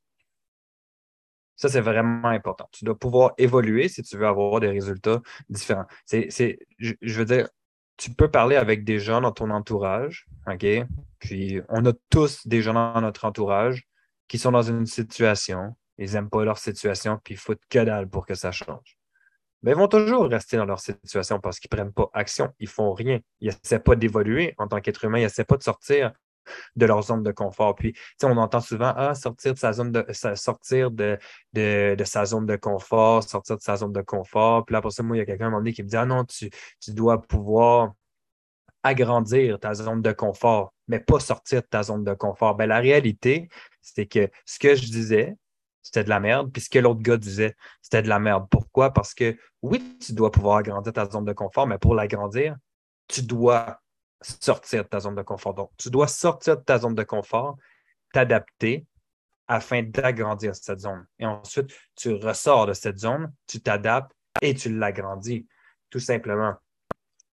Ça, 1.56 1.68
c'est 1.68 1.80
vraiment 1.80 2.28
important. 2.28 2.68
Tu 2.72 2.84
dois 2.84 2.98
pouvoir 2.98 3.32
évoluer 3.38 3.88
si 3.88 4.02
tu 4.02 4.16
veux 4.16 4.26
avoir 4.26 4.60
des 4.60 4.70
résultats 4.70 5.20
différents. 5.48 5.86
Je, 6.10 6.96
veux 7.00 7.24
dire, 7.24 7.48
tu 7.96 8.10
peux 8.12 8.30
parler 8.30 8.56
avec 8.56 8.84
des 8.84 8.98
gens 8.98 9.20
dans 9.20 9.32
ton 9.32 9.50
entourage, 9.50 10.26
OK? 10.48 10.66
Puis, 11.20 11.60
on 11.68 11.86
a 11.86 11.92
tous 12.10 12.46
des 12.46 12.60
gens 12.60 12.74
dans 12.74 13.00
notre 13.00 13.24
entourage 13.24 13.84
qui 14.26 14.38
sont 14.38 14.50
dans 14.50 14.62
une 14.62 14.86
situation, 14.86 15.76
ils 15.96 16.12
n'aiment 16.12 16.30
pas 16.30 16.44
leur 16.44 16.58
situation, 16.58 17.20
puis 17.22 17.34
ils 17.34 17.36
foutent 17.38 17.62
que 17.68 17.78
dalle 17.78 18.08
pour 18.08 18.26
que 18.26 18.34
ça 18.34 18.50
change 18.50 18.98
mais 19.64 19.70
ils 19.70 19.76
vont 19.76 19.88
toujours 19.88 20.26
rester 20.26 20.58
dans 20.58 20.66
leur 20.66 20.78
situation 20.78 21.40
parce 21.40 21.58
qu'ils 21.58 21.70
ne 21.72 21.76
prennent 21.76 21.92
pas 21.92 22.10
action, 22.12 22.52
ils 22.60 22.64
ne 22.64 22.68
font 22.68 22.92
rien. 22.92 23.18
Ils 23.40 23.48
n'essaient 23.48 23.78
pas 23.78 23.96
d'évoluer 23.96 24.54
en 24.58 24.68
tant 24.68 24.80
qu'être 24.80 25.04
humain, 25.04 25.18
ils 25.18 25.22
n'essaient 25.22 25.44
pas 25.44 25.56
de 25.56 25.62
sortir 25.62 26.12
de 26.76 26.84
leur 26.84 27.02
zone 27.02 27.22
de 27.22 27.32
confort. 27.32 27.74
Puis, 27.74 27.94
on 28.22 28.36
entend 28.36 28.60
souvent 28.60 28.92
ah, 28.94 29.14
sortir 29.14 29.54
de 29.54 29.58
sa 29.58 29.72
zone 29.72 29.90
de 29.90 30.04
sortir 30.34 30.90
de, 30.90 31.18
de, 31.54 32.04
sa 32.04 32.26
zone 32.26 32.44
de 32.44 32.56
confort, 32.56 33.22
sortir 33.22 33.56
de 33.56 33.62
sa 33.62 33.76
zone 33.76 33.92
de 33.92 34.02
confort. 34.02 34.66
Puis 34.66 34.74
là, 34.74 34.82
pour 34.82 34.92
ça, 34.92 35.02
moi, 35.02 35.16
il 35.16 35.20
y 35.20 35.22
a 35.22 35.26
quelqu'un 35.26 35.44
à 35.44 35.46
un 35.46 35.50
moment 35.50 35.60
donné 35.60 35.72
qui 35.72 35.82
me 35.82 35.88
dit 35.88 35.96
Ah 35.96 36.04
non, 36.04 36.26
tu, 36.26 36.50
tu 36.78 36.92
dois 36.92 37.22
pouvoir 37.22 37.94
agrandir 38.82 39.58
ta 39.58 39.72
zone 39.72 40.02
de 40.02 40.12
confort, 40.12 40.74
mais 40.88 41.00
pas 41.00 41.20
sortir 41.20 41.62
de 41.62 41.66
ta 41.66 41.82
zone 41.82 42.04
de 42.04 42.12
confort. 42.12 42.54
Ben, 42.54 42.66
la 42.66 42.80
réalité, 42.80 43.48
c'est 43.80 44.04
que 44.04 44.28
ce 44.44 44.58
que 44.58 44.74
je 44.74 44.82
disais, 44.82 45.36
c'était 45.84 46.02
de 46.02 46.08
la 46.08 46.18
merde. 46.18 46.50
Puis 46.52 46.62
ce 46.62 46.70
que 46.70 46.80
l'autre 46.80 47.00
gars 47.00 47.16
disait, 47.16 47.54
c'était 47.80 48.02
de 48.02 48.08
la 48.08 48.18
merde. 48.18 48.46
Pourquoi? 48.50 48.92
Parce 48.92 49.14
que 49.14 49.36
oui, 49.62 49.96
tu 50.00 50.12
dois 50.12 50.32
pouvoir 50.32 50.56
agrandir 50.56 50.92
ta 50.92 51.08
zone 51.08 51.24
de 51.24 51.32
confort, 51.32 51.66
mais 51.66 51.78
pour 51.78 51.94
l'agrandir, 51.94 52.56
tu 53.06 53.22
dois 53.22 53.80
sortir 54.20 54.84
de 54.84 54.88
ta 54.88 55.00
zone 55.00 55.14
de 55.14 55.22
confort. 55.22 55.54
Donc, 55.54 55.70
tu 55.76 55.90
dois 55.90 56.08
sortir 56.08 56.56
de 56.56 56.62
ta 56.62 56.78
zone 56.78 56.94
de 56.94 57.02
confort, 57.02 57.56
t'adapter 58.12 58.86
afin 59.46 59.82
d'agrandir 59.82 60.56
cette 60.56 60.80
zone. 60.80 61.06
Et 61.18 61.26
ensuite, 61.26 61.70
tu 61.94 62.14
ressors 62.14 62.66
de 62.66 62.72
cette 62.72 62.98
zone, 62.98 63.32
tu 63.46 63.60
t'adaptes 63.60 64.12
et 64.40 64.54
tu 64.54 64.74
l'agrandis, 64.74 65.46
tout 65.90 66.00
simplement. 66.00 66.54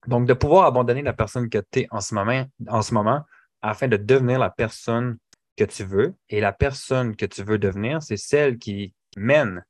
Donc, 0.07 0.27
de 0.27 0.33
pouvoir 0.33 0.65
abandonner 0.65 1.01
la 1.01 1.13
personne 1.13 1.49
que 1.49 1.59
tu 1.71 1.81
es 1.81 1.87
en 1.89 2.01
ce 2.01 2.13
moment, 2.13 2.45
en 2.67 2.81
ce 2.81 2.93
moment 2.93 3.23
afin 3.61 3.87
de 3.87 3.97
devenir 3.97 4.39
la 4.39 4.49
personne 4.49 5.17
que 5.57 5.63
tu 5.63 5.83
veux 5.83 6.15
et 6.29 6.39
la 6.39 6.53
personne 6.53 7.15
que 7.15 7.25
tu 7.25 7.43
veux 7.43 7.57
devenir, 7.57 8.01
c'est 8.01 8.17
celle 8.17 8.57
qui 8.57 8.93
mène 9.17 9.65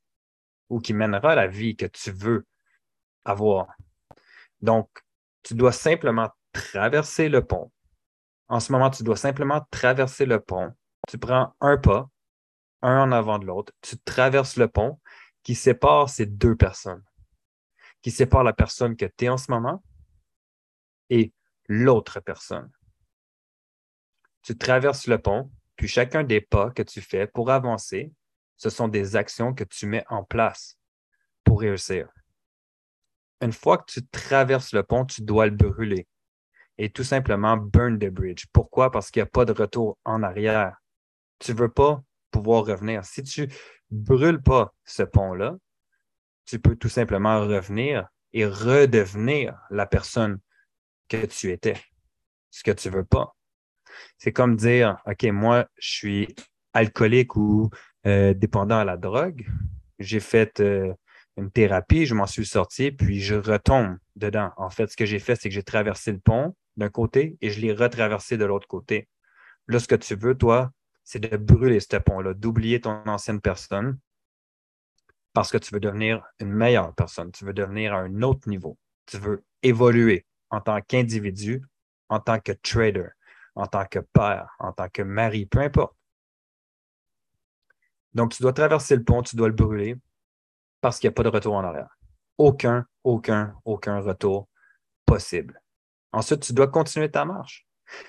ou 0.70 0.80
qui 0.80 0.94
mènera 0.94 1.36
la 1.36 1.48
vie 1.48 1.76
que 1.76 1.86
tu 1.86 2.12
veux 2.12 2.46
avoir. 3.26 3.68
Donc, 4.62 4.90
tu 5.44 5.56
dois 5.56 5.72
simplement 5.72 6.30
traverser 6.54 7.30
le 7.30 7.46
pont. 7.46 7.72
En 8.48 8.60
ce 8.60 8.72
moment, 8.72 8.90
tu 8.90 9.04
dois 9.04 9.16
simplement 9.16 9.66
traverser 9.72 10.26
le 10.26 10.40
pont. 10.40 10.74
Tu 11.08 11.18
prends 11.18 11.56
un 11.62 11.78
pas, 11.78 12.10
un 12.82 13.02
en 13.04 13.12
avant 13.12 13.40
de 13.40 13.46
l'autre. 13.46 13.74
Tu 13.82 13.98
traverses 14.00 14.58
le 14.58 14.68
pont 14.68 15.00
qui 15.44 15.56
sépare 15.56 16.10
ces 16.10 16.26
deux 16.26 16.56
personnes, 16.56 17.04
qui 18.02 18.12
sépare 18.12 18.44
la 18.44 18.54
personne 18.54 18.96
que 18.96 19.06
tu 19.06 19.26
es 19.26 19.30
en 19.30 19.38
ce 19.38 19.52
moment 19.52 19.84
et 21.10 21.34
l'autre 21.68 22.20
personne. 22.20 22.72
Tu 24.44 24.58
traverses 24.58 25.08
le 25.08 25.20
pont 25.20 25.52
puis 25.82 25.88
chacun 25.88 26.24
des 26.24 26.42
pas 26.42 26.70
que 26.70 26.84
tu 26.84 27.02
fais 27.02 27.26
pour 27.26 27.50
avancer, 27.50 28.14
ce 28.56 28.70
sont 28.70 28.88
des 28.88 29.16
actions 29.16 29.52
que 29.52 29.64
tu 29.64 29.88
mets 29.88 30.06
en 30.10 30.24
place 30.24 30.78
pour 31.44 31.62
réussir. 31.62 32.08
Une 33.42 33.52
fois 33.52 33.80
que 33.80 33.92
tu 33.92 34.06
traverses 34.06 34.74
le 34.74 34.84
pont, 34.84 35.06
tu 35.06 35.24
dois 35.24 35.48
le 35.48 35.56
brûler 35.56 36.08
et 36.78 36.92
tout 36.92 37.04
simplement 37.04 37.58
burn 37.58 37.98
the 37.98 38.12
bridge. 38.12 38.46
Pourquoi? 38.54 38.92
Parce 38.92 39.10
qu'il 39.10 39.24
n'y 39.24 39.28
a 39.28 39.32
pas 39.32 39.44
de 39.44 39.54
retour 39.54 39.98
en 40.06 40.22
arrière. 40.22 40.78
Tu 41.40 41.52
ne 41.52 41.58
veux 41.58 41.72
pas 41.72 42.04
pouvoir 42.30 42.64
revenir. 42.64 43.04
Si 43.04 43.24
tu 43.24 43.52
brûles 43.90 44.44
pas 44.44 44.76
ce 44.86 45.02
pont-là, 45.02 45.58
tu 46.46 46.60
peux 46.60 46.76
tout 46.76 46.90
simplement 46.90 47.42
revenir 47.42 48.08
et 48.34 48.46
redevenir 48.46 49.60
la 49.72 49.88
personne 49.88 50.40
que 51.10 51.26
tu 51.26 51.50
étais, 51.50 51.82
ce 52.52 52.62
que 52.62 52.70
tu 52.70 52.90
ne 52.90 52.98
veux 52.98 53.04
pas. 53.04 53.36
C'est 54.18 54.32
comme 54.32 54.56
dire, 54.56 54.98
OK, 55.06 55.24
moi, 55.26 55.68
je 55.78 55.90
suis 55.90 56.36
alcoolique 56.74 57.36
ou 57.36 57.70
euh, 58.06 58.34
dépendant 58.34 58.80
à 58.80 58.86
la 58.86 58.98
drogue. 58.98 59.46
J'ai 60.00 60.20
fait 60.20 60.60
euh, 60.60 60.94
une 61.38 61.52
thérapie, 61.52 62.06
je 62.06 62.16
m'en 62.16 62.28
suis 62.28 62.46
sorti, 62.46 62.92
puis 62.92 63.20
je 63.20 63.36
retombe 63.36 63.98
dedans. 64.16 64.52
En 64.58 64.70
fait, 64.70 64.88
ce 64.88 64.98
que 64.98 65.06
j'ai 65.06 65.20
fait, 65.20 65.36
c'est 65.36 65.50
que 65.50 65.56
j'ai 65.56 65.64
traversé 65.64 66.12
le 66.12 66.20
pont 66.20 66.56
d'un 66.78 66.90
côté 66.90 67.38
et 67.42 67.50
je 67.50 67.60
l'ai 67.60 67.74
retraversé 67.74 68.38
de 68.38 68.46
l'autre 68.46 68.68
côté. 68.68 69.08
Là, 69.68 69.80
ce 69.80 69.88
que 69.88 69.96
tu 69.96 70.16
veux, 70.16 70.36
toi, 70.36 70.72
c'est 71.04 71.20
de 71.20 71.38
brûler 71.38 71.80
ce 71.80 71.98
pont-là, 71.98 72.34
d'oublier 72.34 72.82
ton 72.82 73.04
ancienne 73.06 73.42
personne 73.42 73.98
parce 75.34 75.52
que 75.52 75.58
tu 75.58 75.74
veux 75.74 75.80
devenir 75.80 76.24
une 76.40 76.52
meilleure 76.52 76.94
personne, 76.94 77.32
tu 77.32 77.46
veux 77.46 77.54
devenir 77.54 77.94
à 77.94 78.00
un 78.00 78.22
autre 78.22 78.50
niveau, 78.50 78.78
tu 79.06 79.18
veux 79.18 79.44
évoluer 79.64 80.26
en 80.50 80.60
tant 80.60 80.82
qu'individu 80.82 81.62
en 82.12 82.20
tant 82.20 82.40
que 82.40 82.52
trader, 82.52 83.08
en 83.56 83.68
tant 83.68 83.86
que 83.86 84.00
père, 84.00 84.56
en 84.60 84.72
tant 84.72 84.90
que 84.90 85.02
mari, 85.02 85.46
peu 85.46 85.60
importe. 85.60 85.96
Donc, 88.14 88.34
tu 88.34 88.42
dois 88.44 88.54
traverser 88.54 88.96
le 88.96 89.04
pont, 89.04 89.22
tu 89.22 89.36
dois 89.36 89.48
le 89.48 89.54
brûler 89.54 89.96
parce 90.82 91.00
qu'il 91.00 91.08
n'y 91.08 91.14
a 91.14 91.16
pas 91.16 91.24
de 91.24 91.30
retour 91.30 91.54
en 91.54 91.64
arrière. 91.64 91.98
Aucun, 92.38 92.86
aucun, 93.04 93.56
aucun 93.66 94.00
retour 94.00 94.50
possible. 95.06 95.62
Ensuite, 96.12 96.42
tu 96.42 96.54
dois 96.54 96.68
continuer 96.68 97.10
ta 97.10 97.24
marche. 97.24 97.68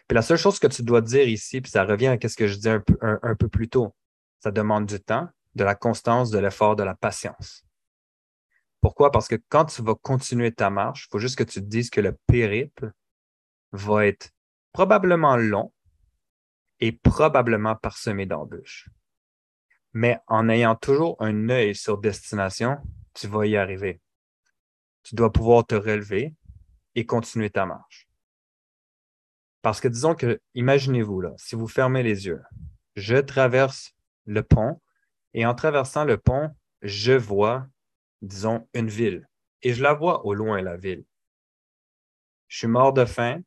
Puis 0.09 0.15
la 0.15 0.23
seule 0.23 0.39
chose 0.39 0.59
que 0.59 0.67
tu 0.67 0.83
dois 0.83 1.01
dire 1.01 1.29
ici, 1.29 1.61
puis 1.61 1.71
ça 1.71 1.85
revient 1.85 2.07
à 2.07 2.29
ce 2.29 2.37
que 2.37 2.47
je 2.47 2.55
disais 2.55 2.71
un 2.71 2.81
peu, 2.81 2.99
un 3.01 3.35
peu 3.35 3.49
plus 3.49 3.69
tôt, 3.69 3.95
ça 4.41 4.51
demande 4.51 4.87
du 4.87 5.01
temps, 5.01 5.29
de 5.55 5.65
la 5.65 5.75
constance, 5.75 6.31
de 6.31 6.39
l'effort, 6.39 6.77
de 6.77 6.83
la 6.83 6.95
patience. 6.95 7.65
Pourquoi? 8.81 9.13
Parce 9.13 9.29
que 9.29 9.37
quand 9.49 9.67
tu 9.67 9.83
vas 9.83 9.95
continuer 9.95 10.53
ta 10.53 10.71
marche, 10.71 11.07
il 11.07 11.11
faut 11.11 11.19
juste 11.19 11.37
que 11.37 11.45
tu 11.45 11.61
te 11.61 11.67
dises 11.67 11.91
que 11.91 12.01
le 12.01 12.17
périple 12.27 12.93
va 13.71 14.07
être 14.07 14.31
probablement 14.73 15.37
long 15.37 15.73
et 16.81 16.93
probablement 16.93 17.77
parsemé 17.77 18.27
d'embûches. 18.27 18.89
Mais 19.93 20.19
en 20.27 20.49
ayant 20.49 20.75
toujours 20.75 21.17
un 21.21 21.49
œil 21.51 21.75
sur 21.75 21.99
destination, 21.99 22.79
tu 23.15 23.27
vas 23.27 23.47
y 23.47 23.57
arriver. 23.57 24.01
Tu 25.03 25.15
dois 25.15 25.33
pouvoir 25.33 25.67
te 25.67 25.75
relever 25.75 26.35
et 26.95 27.07
continuer 27.07 27.51
ta 27.51 27.67
marche. 27.67 28.09
Parce 29.61 29.81
que 29.81 29.89
disons 29.89 30.15
que, 30.15 30.41
imaginez-vous 30.55 31.21
là, 31.21 31.33
si 31.37 31.55
vous 31.55 31.69
fermez 31.69 32.03
les 32.03 32.27
yeux, 32.27 32.43
je 32.97 33.17
traverse 33.17 33.95
le 34.27 34.43
pont 34.43 34.81
et 35.35 35.47
en 35.47 35.55
traversant 35.55 36.05
le 36.05 36.19
pont, 36.19 36.51
je 36.83 37.13
vois, 37.13 37.67
disons, 38.23 38.69
une 38.75 38.89
ville. 38.89 39.29
Et 39.63 39.73
je 39.73 39.83
la 39.83 39.95
vois 39.95 40.27
au 40.27 40.35
loin, 40.35 40.61
la 40.63 40.77
ville. 40.77 41.05
Je 42.49 42.59
suis 42.59 42.67
mort 42.67 42.93
de 42.93 43.05
faim, 43.05 43.41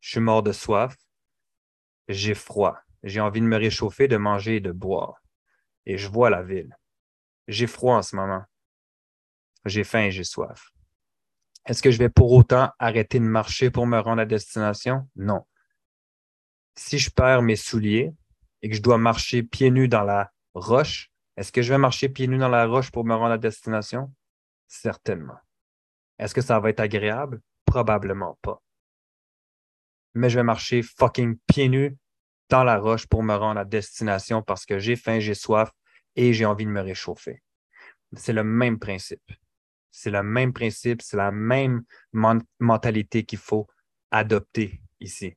je 0.00 0.10
suis 0.10 0.20
mort 0.20 0.42
de 0.42 0.52
soif, 0.52 0.96
j'ai 2.08 2.34
froid, 2.34 2.78
j'ai 3.02 3.20
envie 3.20 3.40
de 3.40 3.46
me 3.46 3.56
réchauffer, 3.56 4.08
de 4.08 4.16
manger 4.16 4.56
et 4.56 4.60
de 4.60 4.72
boire. 4.72 5.22
Et 5.86 5.98
je 5.98 6.08
vois 6.08 6.30
la 6.30 6.42
ville. 6.42 6.76
J'ai 7.46 7.66
froid 7.66 7.96
en 7.96 8.02
ce 8.02 8.16
moment. 8.16 8.44
J'ai 9.64 9.84
faim 9.84 10.04
et 10.04 10.10
j'ai 10.10 10.24
soif. 10.24 10.70
Est-ce 11.66 11.82
que 11.82 11.90
je 11.90 11.98
vais 11.98 12.08
pour 12.08 12.32
autant 12.32 12.70
arrêter 12.78 13.18
de 13.18 13.24
marcher 13.24 13.70
pour 13.70 13.86
me 13.86 13.98
rendre 13.98 14.22
à 14.22 14.26
destination? 14.26 15.08
Non. 15.16 15.46
Si 16.76 16.98
je 16.98 17.10
perds 17.10 17.42
mes 17.42 17.56
souliers 17.56 18.14
et 18.62 18.70
que 18.70 18.76
je 18.76 18.82
dois 18.82 18.98
marcher 18.98 19.42
pieds 19.42 19.70
nus 19.70 19.88
dans 19.88 20.04
la 20.04 20.32
roche, 20.54 21.10
est-ce 21.36 21.52
que 21.52 21.62
je 21.62 21.72
vais 21.72 21.78
marcher 21.78 22.08
pieds 22.08 22.26
nus 22.26 22.38
dans 22.38 22.48
la 22.48 22.66
roche 22.66 22.90
pour 22.90 23.04
me 23.04 23.14
rendre 23.14 23.32
à 23.32 23.38
destination? 23.38 24.12
Certainement. 24.66 25.38
Est-ce 26.18 26.34
que 26.34 26.40
ça 26.40 26.58
va 26.58 26.70
être 26.70 26.80
agréable? 26.80 27.40
Probablement 27.64 28.38
pas. 28.42 28.62
Mais 30.14 30.30
je 30.30 30.38
vais 30.38 30.44
marcher 30.44 30.82
fucking 30.82 31.38
pieds 31.46 31.68
nus 31.68 31.96
dans 32.48 32.64
la 32.64 32.78
roche 32.78 33.06
pour 33.06 33.22
me 33.22 33.34
rendre 33.34 33.60
à 33.60 33.64
destination 33.64 34.42
parce 34.42 34.64
que 34.64 34.78
j'ai 34.78 34.96
faim, 34.96 35.20
j'ai 35.20 35.34
soif 35.34 35.70
et 36.16 36.32
j'ai 36.32 36.44
envie 36.44 36.64
de 36.64 36.70
me 36.70 36.80
réchauffer. 36.80 37.42
C'est 38.14 38.32
le 38.32 38.44
même 38.44 38.78
principe. 38.78 39.32
C'est 39.90 40.10
le 40.10 40.22
même 40.22 40.52
principe, 40.52 41.02
c'est 41.02 41.16
la 41.16 41.30
même 41.30 41.82
mentalité 42.12 43.24
qu'il 43.24 43.38
faut 43.38 43.66
adopter 44.10 44.80
ici. 45.00 45.34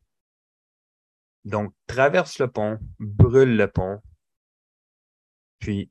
Donc, 1.44 1.74
traverse 1.88 2.40
le 2.40 2.48
pont, 2.48 2.78
brûle 3.00 3.58
le 3.58 3.68
pont, 3.68 4.00
puis 5.60 5.90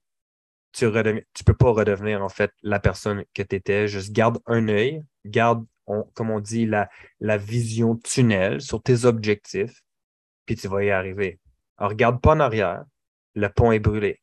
tu 0.72 0.84
ne 0.84 1.22
peux 1.44 1.54
pas 1.54 1.70
redevenir 1.70 2.22
en 2.22 2.28
fait 2.28 2.52
la 2.62 2.78
personne 2.78 3.24
que 3.34 3.42
tu 3.42 3.56
étais. 3.56 3.88
Juste 3.88 4.12
garde 4.12 4.38
un 4.46 4.68
œil, 4.68 5.02
garde, 5.24 5.66
comme 6.14 6.30
on 6.30 6.40
dit, 6.40 6.66
la, 6.66 7.36
vision 7.36 7.96
tunnel 7.96 8.60
sur 8.60 8.82
tes 8.82 9.04
objectifs, 9.04 9.82
puis 10.46 10.56
tu 10.56 10.68
vas 10.68 10.84
y 10.84 10.90
arriver. 10.90 11.38
Alors, 11.78 11.90
regarde 11.90 12.20
pas 12.20 12.32
en 12.32 12.40
arrière, 12.40 12.84
le 13.34 13.48
pont 13.48 13.72
est 13.72 13.80
brûlé. 13.80 14.20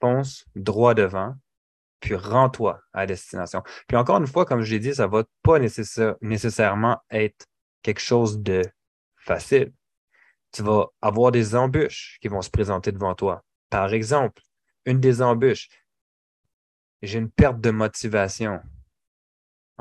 Fonce 0.00 0.44
droit 0.56 0.94
devant, 0.94 1.34
puis 2.00 2.16
rends-toi 2.16 2.80
à 2.92 3.06
destination. 3.06 3.62
Puis 3.86 3.96
encore 3.96 4.18
une 4.18 4.26
fois, 4.26 4.44
comme 4.44 4.62
je 4.62 4.72
l'ai 4.72 4.80
dit, 4.80 4.94
ça 4.94 5.06
ne 5.06 5.12
va 5.12 5.24
pas 5.42 5.58
nécessairement 5.58 6.98
être 7.10 7.46
quelque 7.82 8.00
chose 8.00 8.40
de 8.40 8.62
facile. 9.16 9.72
Tu 10.52 10.62
vas 10.62 10.86
avoir 11.00 11.32
des 11.32 11.54
embûches 11.54 12.18
qui 12.20 12.28
vont 12.28 12.42
se 12.42 12.50
présenter 12.50 12.92
devant 12.92 13.14
toi. 13.14 13.44
Par 13.70 13.94
exemple, 13.94 14.42
une 14.84 15.00
des 15.00 15.22
embûches, 15.22 15.68
j'ai 17.00 17.18
une 17.18 17.30
perte 17.30 17.60
de 17.60 17.70
motivation 17.70 18.60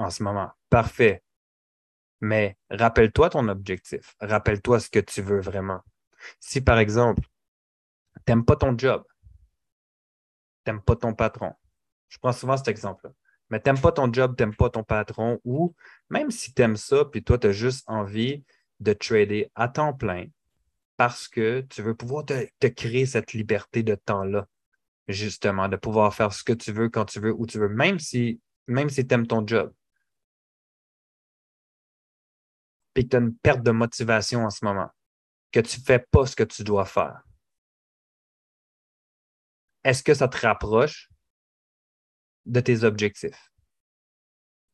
en 0.02 0.10
ce 0.10 0.24
moment. 0.24 0.52
Parfait. 0.70 1.24
Mais 2.22 2.58
rappelle-toi 2.70 3.30
ton 3.32 3.48
objectif. 3.48 4.16
Rappelle-toi 4.20 4.80
ce 4.80 4.90
que 4.90 5.00
tu 5.00 5.22
veux 5.22 5.42
vraiment. 5.42 5.82
Si, 6.40 6.62
par 6.62 6.78
exemple, 6.78 7.24
tu 8.16 8.32
n'aimes 8.32 8.46
pas 8.46 8.56
ton 8.56 8.78
job, 8.78 9.04
tu 10.64 10.72
n'aimes 10.72 10.82
pas 10.82 10.96
ton 10.96 11.14
patron, 11.14 11.54
je 12.10 12.20
prends 12.20 12.34
souvent 12.34 12.58
cet 12.58 12.68
exemple-là. 12.68 13.14
Mais 13.50 13.60
tu 13.60 13.70
n'aimes 13.70 13.82
pas 13.82 13.92
ton 13.92 14.12
job, 14.12 14.36
tu 14.38 14.44
n'aimes 14.44 14.56
pas 14.56 14.70
ton 14.70 14.84
patron, 14.84 15.40
ou 15.44 15.76
même 16.10 16.32
si 16.32 16.54
tu 16.54 16.62
aimes 16.62 16.78
ça, 16.78 17.06
puis 17.06 17.24
toi, 17.24 17.38
tu 17.38 17.48
as 17.48 17.52
juste 17.52 17.84
envie 17.88 18.44
de 18.80 18.94
trader 18.94 19.52
à 19.56 19.68
temps 19.68 19.94
plein 19.94 20.26
parce 20.98 21.28
que 21.28 21.62
tu 21.62 21.82
veux 21.82 21.96
pouvoir 21.96 22.26
te, 22.26 22.68
créer 22.68 23.06
cette 23.06 23.34
liberté 23.34 23.82
de 23.82 23.96
temps-là, 23.96 24.48
justement, 25.08 25.68
de 25.68 25.76
pouvoir 25.76 26.14
faire 26.14 26.32
ce 26.32 26.44
que 26.44 26.54
tu 26.54 26.72
veux 26.72 26.90
quand 26.90 27.06
tu 27.06 27.20
veux, 27.20 27.34
où 27.34 27.48
tu 27.48 27.58
veux, 27.58 27.70
même 27.70 27.98
si, 27.98 28.40
même 28.68 28.90
si 28.90 29.06
tu 29.08 29.14
aimes 29.16 29.28
ton 29.28 29.46
job. 29.46 29.74
Puis 32.93 33.06
que 33.06 33.10
tu 33.10 33.15
as 33.15 33.19
une 33.19 33.36
perte 33.36 33.63
de 33.63 33.71
motivation 33.71 34.45
en 34.45 34.49
ce 34.49 34.65
moment, 34.65 34.89
que 35.51 35.60
tu 35.60 35.80
ne 35.80 35.84
fais 35.84 35.99
pas 36.12 36.25
ce 36.25 36.36
que 36.36 36.43
tu 36.43 36.63
dois 36.63 36.86
faire. 36.86 37.21
Est-ce 39.84 40.04
que 40.04 40.13
ça 40.13 40.27
te 40.27 40.38
rapproche 40.45 41.10
de 42.45 42.60
tes 42.60 42.84
objectifs? 42.84 43.51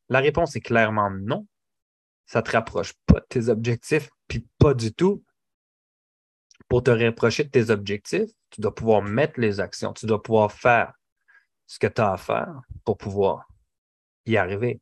La 0.10 0.20
réponse 0.20 0.56
est 0.56 0.62
clairement 0.62 1.10
non. 1.10 1.48
Ça 2.26 2.40
ne 2.40 2.46
te 2.46 2.52
rapproche 2.52 2.94
pas 3.06 3.20
de 3.20 3.26
tes 3.30 3.50
objectifs, 3.50 4.10
puis 4.28 4.48
pas 4.58 4.74
du 4.74 4.94
tout. 4.94 5.24
Pour 6.68 6.84
te 6.84 6.92
rapprocher 6.92 7.46
de 7.46 7.50
tes 7.50 7.70
objectifs, 7.70 8.30
tu 8.50 8.60
dois 8.62 8.76
pouvoir 8.76 9.02
mettre 9.02 9.40
les 9.40 9.60
actions, 9.60 9.94
tu 9.94 10.06
dois 10.06 10.22
pouvoir 10.22 10.52
faire 10.52 10.94
ce 11.66 11.80
que 11.80 11.88
tu 11.88 12.02
as 12.02 12.14
à 12.14 12.18
faire 12.18 12.62
pour 12.84 12.98
pouvoir 12.98 13.48
y 14.26 14.36
arriver. 14.36 14.82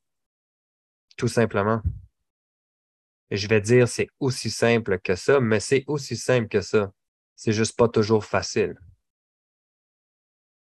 Tout 1.18 1.28
simplement. 1.28 1.82
Je 3.32 3.48
vais 3.48 3.62
dire, 3.62 3.88
c'est 3.88 4.08
aussi 4.20 4.50
simple 4.50 5.00
que 5.00 5.16
ça, 5.16 5.40
mais 5.40 5.60
c'est 5.60 5.84
aussi 5.88 6.16
simple 6.16 6.48
que 6.48 6.62
ça. 6.62 6.92
C'est 7.36 7.52
juste 7.52 7.76
pas 7.76 7.88
toujours 7.88 8.24
facile. 8.24 8.76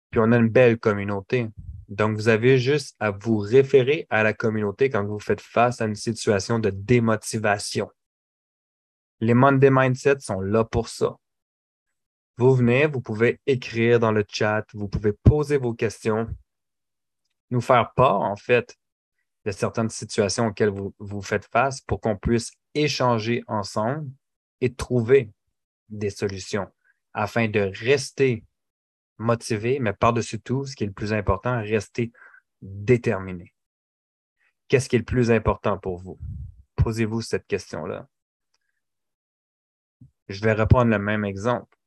Puis 0.09 0.19
on 0.19 0.31
a 0.31 0.37
une 0.37 0.49
belle 0.49 0.79
communauté. 0.79 1.49
Donc, 1.89 2.15
vous 2.15 2.29
avez 2.29 2.57
juste 2.57 2.95
à 2.99 3.11
vous 3.11 3.37
référer 3.37 4.07
à 4.09 4.23
la 4.23 4.33
communauté 4.33 4.89
quand 4.89 5.05
vous 5.05 5.19
faites 5.19 5.41
face 5.41 5.81
à 5.81 5.85
une 5.85 5.95
situation 5.95 6.57
de 6.57 6.69
démotivation. 6.69 7.91
Les 9.19 9.33
Monday 9.33 9.69
Mindset 9.69 10.19
sont 10.19 10.41
là 10.41 10.63
pour 10.63 10.89
ça. 10.89 11.15
Vous 12.37 12.53
venez, 12.55 12.87
vous 12.87 13.01
pouvez 13.01 13.39
écrire 13.45 13.99
dans 13.99 14.11
le 14.11 14.25
chat, 14.27 14.65
vous 14.73 14.87
pouvez 14.87 15.13
poser 15.13 15.57
vos 15.57 15.73
questions, 15.73 16.27
nous 17.49 17.61
faire 17.61 17.93
part, 17.93 18.21
en 18.21 18.35
fait, 18.35 18.75
de 19.45 19.51
certaines 19.51 19.89
situations 19.89 20.47
auxquelles 20.47 20.73
vous, 20.99 21.21
faites 21.21 21.45
face 21.45 21.81
pour 21.81 22.01
qu'on 22.01 22.17
puisse 22.17 22.51
échanger 22.73 23.43
ensemble 23.47 24.09
et 24.59 24.73
trouver 24.73 25.31
des 25.89 26.09
solutions 26.09 26.67
afin 27.13 27.47
de 27.47 27.59
rester 27.59 28.43
motivé, 29.17 29.79
mais 29.79 29.93
par-dessus 29.93 30.41
tout, 30.41 30.65
ce 30.65 30.75
qui 30.75 30.83
est 30.83 30.87
le 30.87 30.93
plus 30.93 31.13
important, 31.13 31.61
rester 31.61 32.11
déterminé. 32.61 33.53
Qu'est-ce 34.67 34.89
qui 34.89 34.95
est 34.95 34.99
le 34.99 35.05
plus 35.05 35.31
important 35.31 35.77
pour 35.77 35.97
vous? 35.97 36.17
Posez-vous 36.75 37.21
cette 37.21 37.45
question-là. 37.45 38.07
Je 40.27 40.41
vais 40.41 40.53
reprendre 40.53 40.89
le 40.89 40.99
même 40.99 41.23
exemple. 41.23 41.77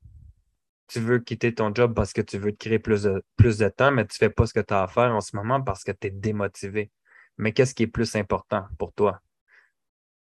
Tu 0.87 1.01
veux 1.01 1.19
quitter 1.19 1.53
ton 1.55 1.75
job 1.75 1.93
parce 1.93 2.13
que 2.13 2.23
tu 2.23 2.39
veux 2.39 2.53
te 2.53 2.57
créer 2.57 2.79
plus 2.79 3.03
de, 3.03 3.23
plus 3.37 3.59
de 3.59 3.69
temps, 3.69 3.91
mais 3.91 4.07
tu 4.07 4.15
ne 4.15 4.29
fais 4.29 4.31
pas 4.31 4.47
ce 4.47 4.55
que 4.55 4.61
tu 4.61 4.73
as 4.73 4.85
à 4.85 4.89
faire 4.89 5.15
en 5.15 5.21
ce 5.21 5.37
moment 5.37 5.61
parce 5.61 5.85
que 5.85 5.93
tu 5.93 6.07
es 6.07 6.11
démotivé. 6.11 6.91
Mais 7.39 7.53
qu'est-ce 7.53 7.75
qui 7.75 7.85
est 7.85 7.89
plus 7.89 8.15
important 8.17 8.67
pour 8.79 8.93
toi? 8.93 9.21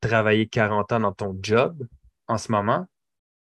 Travailler 0.01 0.47
40 0.49 0.93
ans 0.93 1.01
dans 1.01 1.13
ton 1.13 1.39
job 1.41 1.87
en 2.27 2.39
ce 2.39 2.53
moment 2.53 2.87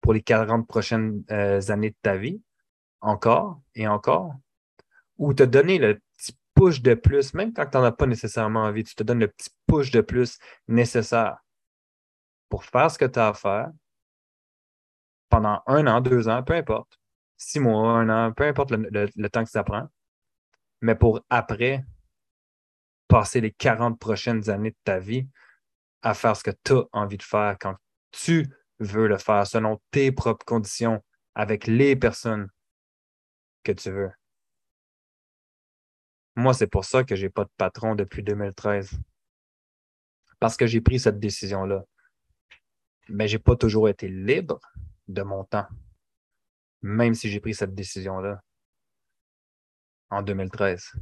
pour 0.01 0.12
les 0.12 0.23
40 0.23 0.66
prochaines 0.66 1.25
euh, 1.31 1.61
années 1.68 1.90
de 1.90 1.97
ta 2.03 2.16
vie 2.16 2.40
encore 3.01 3.61
et 3.75 3.87
encore, 3.87 4.35
ou 5.18 5.35
te 5.35 5.42
donner 5.42 5.79
le 5.79 6.01
petit 6.16 6.37
push 6.55 6.83
de 6.83 6.94
plus, 6.94 7.35
même 7.35 7.53
quand 7.53 7.66
tu 7.66 7.77
n'en 7.77 7.85
as 7.85 7.92
pas 7.92 8.07
nécessairement 8.07 8.64
envie, 8.64 8.85
tu 8.85 8.94
te 8.94 9.03
donnes 9.03 9.21
le 9.21 9.29
petit 9.29 9.51
push 9.66 9.90
de 9.90 10.01
plus 10.01 10.38
nécessaire 10.66 11.38
pour 12.49 12.64
faire 12.64 12.90
ce 12.90 12.99
que 12.99 13.05
tu 13.05 13.18
as 13.18 13.29
à 13.29 13.35
faire 13.35 13.71
pendant 15.29 15.62
un 15.66 15.87
an, 15.87 16.01
deux 16.01 16.29
ans, 16.29 16.42
peu 16.42 16.55
importe, 16.55 16.99
six 17.37 17.61
mois, 17.61 17.90
un 17.92 18.09
an, 18.09 18.33
peu 18.33 18.44
importe 18.44 18.71
le, 18.71 19.29
temps 19.29 19.44
que 19.44 19.51
ça 19.51 19.62
prend, 19.62 19.88
mais 20.81 20.94
pour 20.94 21.21
après 21.29 21.85
passer 23.09 23.40
les 23.40 23.51
40 23.53 23.99
prochaines 23.99 24.49
années 24.51 24.71
de 24.71 24.77
ta 24.85 24.99
vie 24.99 25.27
à 26.03 26.14
faire 26.14 26.37
ce 26.37 26.44
que 26.44 26.53
tu 26.62 26.75
as 26.75 26.85
envie 26.92 27.16
de 27.16 27.23
faire 27.23 27.57
quand 27.59 27.75
tu 28.12 28.47
veux 28.79 29.09
le 29.09 29.18
faire 29.18 29.47
selon 29.47 29.81
tes 29.90 30.12
propres 30.12 30.44
conditions 30.44 31.03
avec 31.35 31.66
les 31.66 31.97
personnes 31.97 32.49
que 33.64 33.73
tu 33.73 33.90
veux. 33.90 34.11
Moi, 36.37 36.55
c'est 36.55 36.68
pour 36.68 36.85
ça 36.85 37.03
que 37.03 37.16
je 37.16 37.27
n'ai 37.27 37.31
pas 37.31 37.44
de 37.44 37.51
patron 37.57 37.97
depuis 37.97 38.23
2013. 38.23 39.01
Parce 40.38 40.57
que 40.57 40.66
j'ai 40.68 40.81
pris 40.81 41.01
cette 41.01 41.18
décision-là. 41.18 41.85
Mais 43.09 43.27
je 43.27 43.37
n'ai 43.37 43.42
pas 43.42 43.57
toujours 43.57 43.88
été 43.88 44.09
libre 44.09 44.61
de 45.09 45.23
mon 45.23 45.42
temps, 45.44 45.66
même 46.83 47.14
si 47.14 47.29
j'ai 47.29 47.40
pris 47.40 47.55
cette 47.55 47.75
décision-là 47.75 48.40
en 50.11 50.23
2013. 50.23 50.92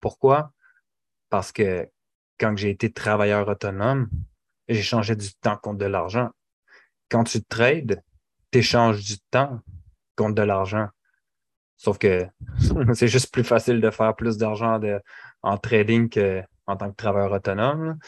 Pourquoi? 0.00 0.52
Parce 1.32 1.50
que 1.50 1.88
quand 2.38 2.58
j'ai 2.58 2.68
été 2.68 2.92
travailleur 2.92 3.48
autonome, 3.48 4.10
changé 4.68 5.16
du 5.16 5.32
temps 5.32 5.56
contre 5.56 5.78
de 5.78 5.86
l'argent. 5.86 6.28
Quand 7.10 7.24
tu 7.24 7.42
trades, 7.42 8.02
tu 8.50 8.58
échanges 8.58 9.02
du 9.02 9.18
temps 9.30 9.58
contre 10.14 10.34
de 10.34 10.42
l'argent. 10.42 10.88
Sauf 11.78 11.96
que 11.96 12.26
c'est 12.94 13.08
juste 13.08 13.32
plus 13.32 13.44
facile 13.44 13.80
de 13.80 13.90
faire 13.90 14.14
plus 14.14 14.36
d'argent 14.36 14.78
en 15.40 15.56
trading 15.56 16.10
qu'en 16.66 16.76
tant 16.76 16.90
que 16.90 16.96
travailleur 16.96 17.32
autonome. 17.32 17.98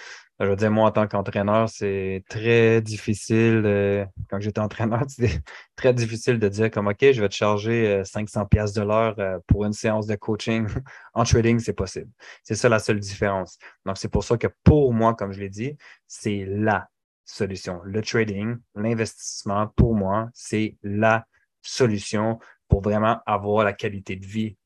Je 0.40 0.46
veux 0.46 0.56
dire, 0.56 0.70
moi, 0.70 0.88
en 0.88 0.90
tant 0.90 1.06
qu'entraîneur, 1.06 1.68
c'est 1.68 2.24
très 2.28 2.80
difficile. 2.80 4.08
quand 4.28 4.40
j'étais 4.40 4.60
entraîneur, 4.60 5.04
c'était 5.08 5.40
très 5.76 5.94
difficile 5.94 6.38
de 6.38 6.48
dire 6.48 6.70
comme 6.70 6.88
OK, 6.88 6.98
je 7.00 7.20
vais 7.20 7.28
te 7.28 7.34
charger 7.34 8.02
500 8.04 8.40
euh, 8.40 8.44
pièces 8.46 8.72
de 8.72 8.82
l'heure 8.82 9.14
euh, 9.18 9.38
pour 9.46 9.64
une 9.64 9.72
séance 9.72 10.06
de 10.06 10.16
coaching. 10.16 10.66
en 11.14 11.24
trading, 11.24 11.60
c'est 11.60 11.72
possible. 11.72 12.10
C'est 12.42 12.56
ça 12.56 12.68
la 12.68 12.80
seule 12.80 12.98
différence. 12.98 13.58
Donc, 13.86 13.96
c'est 13.96 14.08
pour 14.08 14.24
ça 14.24 14.36
que 14.36 14.48
pour 14.64 14.92
moi, 14.92 15.14
comme 15.14 15.32
je 15.32 15.40
l'ai 15.40 15.50
dit, 15.50 15.76
c'est 16.08 16.44
la 16.48 16.88
solution. 17.24 17.80
Le 17.84 18.02
trading, 18.02 18.56
l'investissement, 18.74 19.68
pour 19.68 19.94
moi, 19.94 20.28
c'est 20.34 20.76
la 20.82 21.26
solution 21.62 22.38
pour 22.68 22.82
vraiment 22.82 23.20
avoir 23.26 23.64
la 23.64 23.72
qualité 23.72 24.16
de 24.16 24.26
vie 24.26 24.56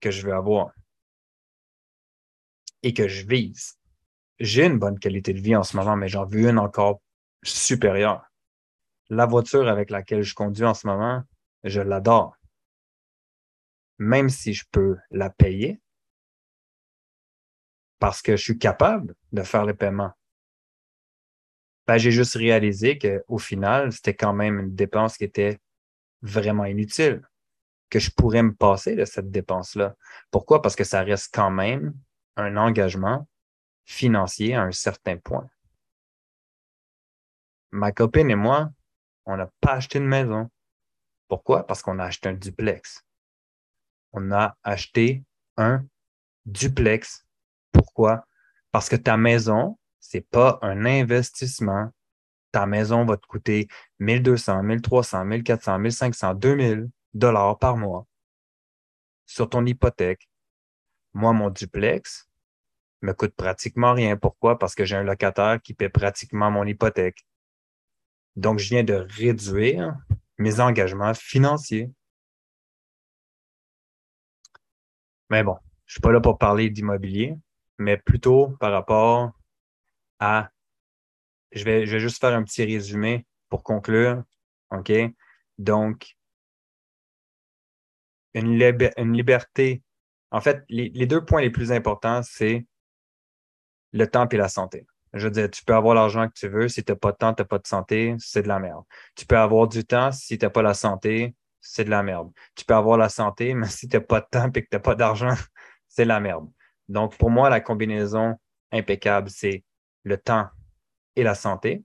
que 0.00 0.10
je 0.10 0.26
veux 0.26 0.32
avoir 0.32 0.70
et 2.82 2.94
que 2.94 3.08
je 3.08 3.26
vise. 3.26 3.78
J'ai 4.38 4.66
une 4.66 4.78
bonne 4.78 4.98
qualité 4.98 5.32
de 5.32 5.40
vie 5.40 5.56
en 5.56 5.62
ce 5.62 5.76
moment, 5.76 5.96
mais 5.96 6.08
j'en 6.08 6.24
veux 6.24 6.48
une 6.48 6.58
encore 6.58 7.00
supérieure. 7.42 8.24
La 9.08 9.26
voiture 9.26 9.68
avec 9.68 9.90
laquelle 9.90 10.22
je 10.22 10.34
conduis 10.34 10.64
en 10.64 10.74
ce 10.74 10.86
moment, 10.86 11.22
je 11.64 11.80
l'adore. 11.80 12.36
Même 13.98 14.28
si 14.28 14.54
je 14.54 14.64
peux 14.70 14.96
la 15.10 15.30
payer 15.30 15.80
parce 17.98 18.22
que 18.22 18.36
je 18.36 18.42
suis 18.42 18.58
capable 18.58 19.14
de 19.32 19.42
faire 19.42 19.66
les 19.66 19.74
paiements. 19.74 20.12
Ben, 21.86 21.98
j'ai 21.98 22.10
juste 22.10 22.34
réalisé 22.34 22.98
qu'au 22.98 23.38
final, 23.38 23.92
c'était 23.92 24.14
quand 24.14 24.32
même 24.32 24.58
une 24.58 24.74
dépense 24.74 25.18
qui 25.18 25.24
était 25.24 25.58
vraiment 26.22 26.64
inutile 26.64 27.22
que 27.90 27.98
je 27.98 28.10
pourrais 28.10 28.42
me 28.42 28.54
passer 28.54 28.94
de 28.94 29.04
cette 29.04 29.30
dépense-là. 29.30 29.96
Pourquoi? 30.30 30.62
Parce 30.62 30.76
que 30.76 30.84
ça 30.84 31.02
reste 31.02 31.34
quand 31.34 31.50
même 31.50 31.92
un 32.36 32.56
engagement 32.56 33.26
financier 33.84 34.54
à 34.54 34.62
un 34.62 34.72
certain 34.72 35.16
point. 35.16 35.48
Ma 37.72 37.92
copine 37.92 38.30
et 38.30 38.36
moi, 38.36 38.70
on 39.26 39.36
n'a 39.36 39.48
pas 39.60 39.74
acheté 39.74 39.98
une 39.98 40.06
maison. 40.06 40.50
Pourquoi? 41.28 41.66
Parce 41.66 41.82
qu'on 41.82 41.98
a 41.98 42.04
acheté 42.04 42.28
un 42.28 42.34
duplex. 42.34 43.04
On 44.12 44.32
a 44.32 44.56
acheté 44.64 45.24
un 45.56 45.84
duplex. 46.46 47.26
Pourquoi? 47.72 48.26
Parce 48.72 48.88
que 48.88 48.96
ta 48.96 49.16
maison, 49.16 49.78
c'est 50.00 50.28
pas 50.28 50.58
un 50.62 50.84
investissement. 50.84 51.90
Ta 52.52 52.66
maison 52.66 53.04
va 53.04 53.16
te 53.16 53.26
coûter 53.26 53.68
1200, 54.00 54.62
1300, 54.62 55.24
1400, 55.24 55.78
1500, 55.78 56.34
2000 56.34 56.90
dollars 57.14 57.58
par 57.58 57.76
mois 57.76 58.06
sur 59.26 59.48
ton 59.48 59.64
hypothèque. 59.64 60.29
Moi, 61.14 61.32
mon 61.32 61.50
duplex 61.50 62.28
me 63.02 63.12
coûte 63.12 63.34
pratiquement 63.34 63.92
rien. 63.92 64.16
Pourquoi? 64.16 64.58
Parce 64.58 64.74
que 64.74 64.84
j'ai 64.84 64.96
un 64.96 65.02
locataire 65.02 65.60
qui 65.62 65.74
paie 65.74 65.88
pratiquement 65.88 66.50
mon 66.50 66.64
hypothèque. 66.64 67.26
Donc, 68.36 68.58
je 68.58 68.68
viens 68.68 68.84
de 68.84 68.94
réduire 68.94 69.96
mes 70.38 70.60
engagements 70.60 71.14
financiers. 71.14 71.90
Mais 75.30 75.42
bon, 75.42 75.56
je 75.86 75.94
suis 75.94 76.00
pas 76.00 76.12
là 76.12 76.20
pour 76.20 76.38
parler 76.38 76.70
d'immobilier, 76.70 77.36
mais 77.78 77.96
plutôt 77.96 78.56
par 78.60 78.72
rapport 78.72 79.32
à, 80.18 80.50
je 81.52 81.64
vais, 81.64 81.86
je 81.86 81.92
vais 81.92 82.00
juste 82.00 82.20
faire 82.20 82.34
un 82.34 82.42
petit 82.42 82.64
résumé 82.64 83.26
pour 83.48 83.62
conclure. 83.62 84.22
OK? 84.70 84.92
Donc, 85.58 86.16
une, 88.34 89.12
liberté. 89.12 89.82
En 90.30 90.40
fait, 90.40 90.64
les, 90.68 91.06
deux 91.06 91.24
points 91.24 91.40
les 91.40 91.50
plus 91.50 91.72
importants, 91.72 92.22
c'est 92.22 92.66
le 93.92 94.06
temps 94.06 94.28
et 94.28 94.36
la 94.36 94.48
santé. 94.48 94.86
Je 95.12 95.26
veux 95.26 95.30
dire, 95.32 95.50
tu 95.50 95.64
peux 95.64 95.74
avoir 95.74 95.94
l'argent 95.94 96.28
que 96.28 96.34
tu 96.34 96.48
veux. 96.48 96.68
Si 96.68 96.84
tu 96.84 96.92
n'as 96.92 96.96
pas 96.96 97.10
de 97.10 97.16
temps, 97.16 97.34
tu 97.34 97.42
n'as 97.42 97.46
pas 97.46 97.58
de 97.58 97.66
santé, 97.66 98.14
c'est 98.18 98.42
de 98.42 98.48
la 98.48 98.60
merde. 98.60 98.84
Tu 99.16 99.26
peux 99.26 99.36
avoir 99.36 99.66
du 99.66 99.84
temps. 99.84 100.12
Si 100.12 100.38
tu 100.38 100.46
n'as 100.46 100.50
pas 100.50 100.62
la 100.62 100.74
santé, 100.74 101.34
c'est 101.60 101.84
de 101.84 101.90
la 101.90 102.02
merde. 102.02 102.30
Tu 102.54 102.64
peux 102.64 102.74
avoir 102.74 102.96
la 102.96 103.08
santé, 103.08 103.54
mais 103.54 103.66
si 103.66 103.88
tu 103.88 103.96
n'as 103.96 104.02
pas 104.02 104.20
de 104.20 104.26
temps 104.30 104.48
et 104.54 104.62
que 104.62 104.68
tu 104.68 104.76
n'as 104.76 104.80
pas 104.80 104.94
d'argent, 104.94 105.34
c'est 105.88 106.04
de 106.04 106.08
la 106.08 106.20
merde. 106.20 106.48
Donc, 106.88 107.16
pour 107.16 107.30
moi, 107.30 107.50
la 107.50 107.60
combinaison 107.60 108.36
impeccable, 108.72 109.30
c'est 109.30 109.64
le 110.04 110.16
temps 110.16 110.48
et 111.16 111.24
la 111.24 111.34
santé. 111.34 111.84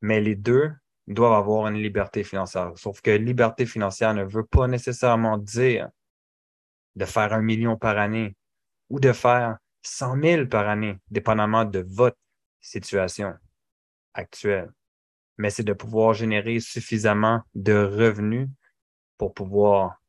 Mais 0.00 0.20
les 0.20 0.34
deux 0.34 0.72
doivent 1.06 1.34
avoir 1.34 1.66
une 1.68 1.82
liberté 1.82 2.24
financière. 2.24 2.72
Sauf 2.76 3.02
que 3.02 3.10
liberté 3.10 3.66
financière 3.66 4.14
ne 4.14 4.24
veut 4.24 4.44
pas 4.44 4.66
nécessairement 4.66 5.36
dire 5.36 5.90
de 6.96 7.04
faire 7.04 7.32
un 7.32 7.42
million 7.42 7.76
par 7.76 7.98
année 7.98 8.36
ou 8.88 9.00
de 9.00 9.12
faire 9.12 9.58
100 9.82 10.22
000 10.22 10.46
par 10.46 10.68
année, 10.68 10.98
dépendamment 11.10 11.64
de 11.64 11.84
votre 11.88 12.18
situation 12.60 13.34
actuelle. 14.14 14.70
Mais 15.38 15.50
c'est 15.50 15.64
de 15.64 15.72
pouvoir 15.72 16.14
générer 16.14 16.60
suffisamment 16.60 17.42
de 17.54 17.72
revenus 17.72 18.48
pour 19.16 19.32
pouvoir 19.32 20.00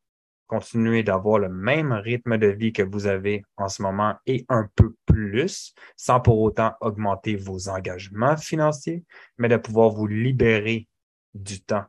continuer 0.48 1.02
d'avoir 1.02 1.40
le 1.40 1.48
même 1.48 1.94
rythme 1.94 2.38
de 2.38 2.48
vie 2.48 2.74
que 2.74 2.84
vous 2.84 3.08
avez 3.08 3.46
en 3.56 3.70
ce 3.70 3.82
moment 3.82 4.16
et 4.26 4.46
un 4.50 4.70
peu 4.76 4.94
plus, 5.06 5.74
sans 5.96 6.20
pour 6.20 6.42
autant 6.42 6.74
augmenter 6.82 7.38
vos 7.38 7.70
engagements 7.70 8.36
financiers, 8.36 9.06
mais 9.38 9.48
de 9.48 9.56
pouvoir 9.56 9.92
vous 9.92 10.08
libérer 10.08 10.90
du 11.34 11.62
temps 11.62 11.86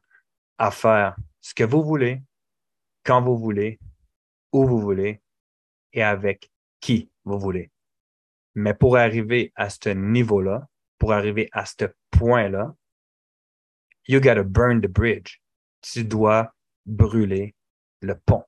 à 0.59 0.71
faire 0.71 1.17
ce 1.41 1.55
que 1.55 1.65
vous 1.65 1.83
voulez, 1.83 2.23
quand 3.05 3.21
vous 3.21 3.37
voulez, 3.37 3.81
où 4.53 4.67
vous 4.67 4.79
voulez 4.79 5.21
et 5.93 6.03
avec 6.03 6.51
qui 6.81 7.11
vous 7.25 7.39
voulez. 7.39 7.71
Mais 8.55 8.75
pour 8.75 8.97
arriver 8.97 9.53
à 9.57 9.71
ce 9.71 9.89
niveau-là, 9.89 10.69
pour 10.99 11.13
arriver 11.13 11.49
à 11.53 11.65
ce 11.65 11.87
point-là, 12.11 12.75
you 14.07 14.21
gotta 14.21 14.43
burn 14.43 14.81
the 14.81 14.89
bridge. 14.89 15.41
Tu 15.81 16.05
dois 16.05 16.55
brûler 16.87 17.55
le 18.01 18.19
pont. 18.19 18.45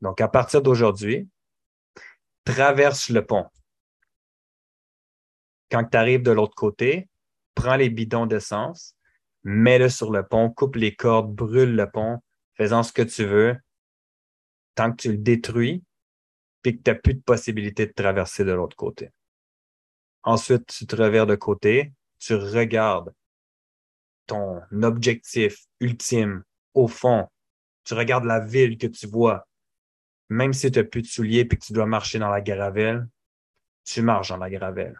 Donc, 0.00 0.20
à 0.20 0.28
partir 0.28 0.62
d'aujourd'hui, 0.62 1.28
traverse 2.44 3.10
le 3.10 3.24
pont. 3.24 3.46
Quand 5.70 5.84
tu 5.84 5.96
arrives 5.96 6.22
de 6.22 6.30
l'autre 6.30 6.54
côté, 6.54 7.08
prends 7.54 7.76
les 7.76 7.90
bidons 7.90 8.26
d'essence, 8.26 8.96
mets-le 9.44 9.88
sur 9.88 10.10
le 10.10 10.26
pont, 10.26 10.50
coupe 10.50 10.76
les 10.76 10.94
cordes, 10.94 11.32
brûle 11.32 11.76
le 11.76 11.88
pont, 11.88 12.20
faisant 12.54 12.82
ce 12.82 12.92
que 12.92 13.02
tu 13.02 13.24
veux, 13.24 13.56
tant 14.80 14.92
que 14.92 14.96
tu 14.96 15.12
le 15.12 15.18
détruis, 15.18 15.84
puis 16.62 16.78
que 16.78 16.82
tu 16.82 16.90
n'as 16.90 16.96
plus 16.96 17.12
de 17.12 17.20
possibilité 17.20 17.86
de 17.86 17.92
traverser 17.92 18.46
de 18.46 18.52
l'autre 18.52 18.76
côté. 18.76 19.10
Ensuite, 20.22 20.68
tu 20.68 20.86
te 20.86 20.96
revers 20.96 21.26
de 21.26 21.34
côté, 21.34 21.92
tu 22.18 22.34
regardes 22.34 23.12
ton 24.24 24.62
objectif 24.82 25.66
ultime 25.80 26.44
au 26.72 26.88
fond. 26.88 27.28
Tu 27.84 27.92
regardes 27.92 28.24
la 28.24 28.40
ville 28.40 28.78
que 28.78 28.86
tu 28.86 29.06
vois. 29.06 29.46
Même 30.30 30.54
si 30.54 30.70
tu 30.70 30.78
n'as 30.78 30.84
plus 30.86 31.02
de 31.02 31.06
souliers 31.06 31.40
et 31.40 31.48
que 31.48 31.56
tu 31.56 31.74
dois 31.74 31.84
marcher 31.84 32.18
dans 32.18 32.30
la 32.30 32.40
gravelle, 32.40 33.06
tu 33.84 34.00
marches 34.00 34.30
dans 34.30 34.38
la 34.38 34.48
gravelle. 34.48 34.98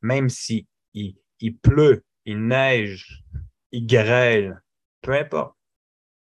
Même 0.00 0.28
si 0.28 0.66
il, 0.92 1.14
pleut, 1.62 2.04
il 2.24 2.44
neige, 2.48 3.22
il 3.70 3.86
grêle, 3.86 4.60
peu 5.02 5.12
importe. 5.12 5.56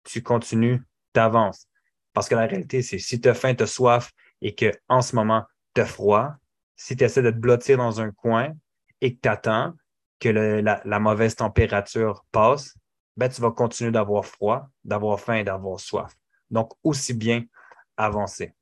Tu 0.05 0.23
continues, 0.23 0.81
tu 1.12 1.21
avances. 1.21 1.67
Parce 2.14 2.29
que 2.29 2.35
la 2.35 2.46
réalité, 2.46 2.81
c'est 2.81 2.98
si 2.98 3.20
tu 3.20 3.29
as 3.29 3.35
faim, 3.35 3.55
tu 3.55 3.64
as 3.64 3.66
soif 3.66 4.12
et 4.40 4.55
que 4.55 4.72
en 4.88 5.03
ce 5.03 5.14
moment, 5.14 5.44
tu 5.74 5.83
as 5.83 5.87
froid, 5.87 6.35
si 6.77 6.96
tu 6.96 7.05
essaies 7.05 7.22
de 7.22 7.31
te 7.31 7.37
blottir 7.37 7.77
dans 7.77 8.00
un 8.00 8.11
coin 8.12 8.53
et 9.00 9.14
que 9.14 9.20
tu 9.20 9.29
attends 9.29 9.74
que 10.20 10.29
la, 10.29 10.98
mauvaise 11.00 11.35
température 11.35 12.24
passe, 12.33 12.79
ben, 13.16 13.29
tu 13.29 13.40
vas 13.40 13.50
continuer 13.50 13.90
d'avoir 13.90 14.24
froid, 14.24 14.68
d'avoir 14.85 15.20
faim 15.20 15.35
et 15.35 15.44
d'avoir 15.44 15.79
soif. 15.81 16.14
Donc, 16.50 16.72
aussi 16.83 17.14
bien 17.14 17.44
avancer. 17.96 18.55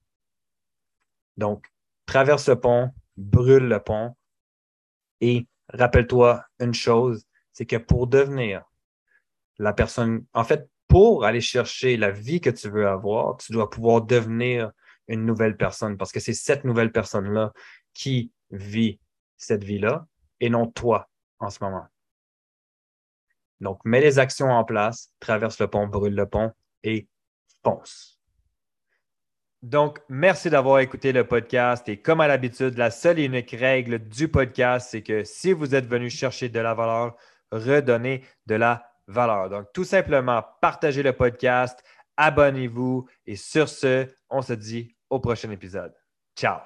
Donc, 1.36 1.66
traverse 2.06 2.48
le 2.48 2.58
pont, 2.58 2.90
brûle 3.16 3.68
le 3.68 3.80
pont, 3.80 4.16
Et 5.20 5.46
rappelle-toi 5.68 6.44
une 6.58 6.74
chose, 6.74 7.26
c'est 7.52 7.66
que 7.66 7.76
pour 7.76 8.06
devenir 8.06 8.64
la 9.58 9.72
personne, 9.72 10.24
en 10.32 10.44
fait, 10.44 10.68
pour 10.92 11.24
aller 11.24 11.40
chercher 11.40 11.96
la 11.96 12.10
vie 12.10 12.42
que 12.42 12.50
tu 12.50 12.68
veux 12.68 12.86
avoir, 12.86 13.38
tu 13.38 13.50
dois 13.52 13.70
pouvoir 13.70 14.02
devenir 14.02 14.72
une 15.08 15.24
nouvelle 15.24 15.56
personne 15.56 15.96
parce 15.96 16.12
que 16.12 16.20
c'est 16.20 16.34
cette 16.34 16.64
nouvelle 16.64 16.92
personne-là 16.92 17.54
qui 17.94 18.30
vit 18.50 19.00
cette 19.38 19.64
vie-là 19.64 20.06
et 20.40 20.50
non 20.50 20.66
toi 20.66 21.08
en 21.38 21.48
ce 21.48 21.64
moment. 21.64 21.86
Donc, 23.60 23.80
mets 23.86 24.02
les 24.02 24.18
actions 24.18 24.50
en 24.50 24.64
place, 24.64 25.14
traverse 25.18 25.58
le 25.60 25.66
pont, 25.66 25.86
brûle 25.86 26.14
le 26.14 26.26
pont 26.26 26.52
et 26.82 27.08
fonce. 27.64 28.20
Donc, 29.62 29.98
merci 30.10 30.50
d'avoir 30.50 30.80
écouté 30.80 31.12
le 31.12 31.26
podcast. 31.26 31.88
Et 31.88 32.02
comme 32.02 32.20
à 32.20 32.28
l'habitude, 32.28 32.76
la 32.76 32.90
seule 32.90 33.18
et 33.18 33.24
unique 33.24 33.52
règle 33.52 33.98
du 33.98 34.28
podcast, 34.28 34.88
c'est 34.90 35.02
que 35.02 35.24
si 35.24 35.54
vous 35.54 35.74
êtes 35.74 35.86
venu 35.86 36.10
chercher 36.10 36.50
de 36.50 36.60
la 36.60 36.74
valeur, 36.74 37.16
redonnez 37.50 38.26
de 38.44 38.56
la 38.56 38.91
valeur. 39.06 39.48
Donc, 39.50 39.66
tout 39.72 39.84
simplement, 39.84 40.44
partagez 40.60 41.02
le 41.02 41.12
podcast, 41.12 41.82
abonnez-vous 42.16 43.08
et 43.26 43.36
sur 43.36 43.68
ce, 43.68 44.08
on 44.30 44.42
se 44.42 44.52
dit 44.52 44.96
au 45.10 45.20
prochain 45.20 45.50
épisode. 45.50 45.94
Ciao! 46.36 46.60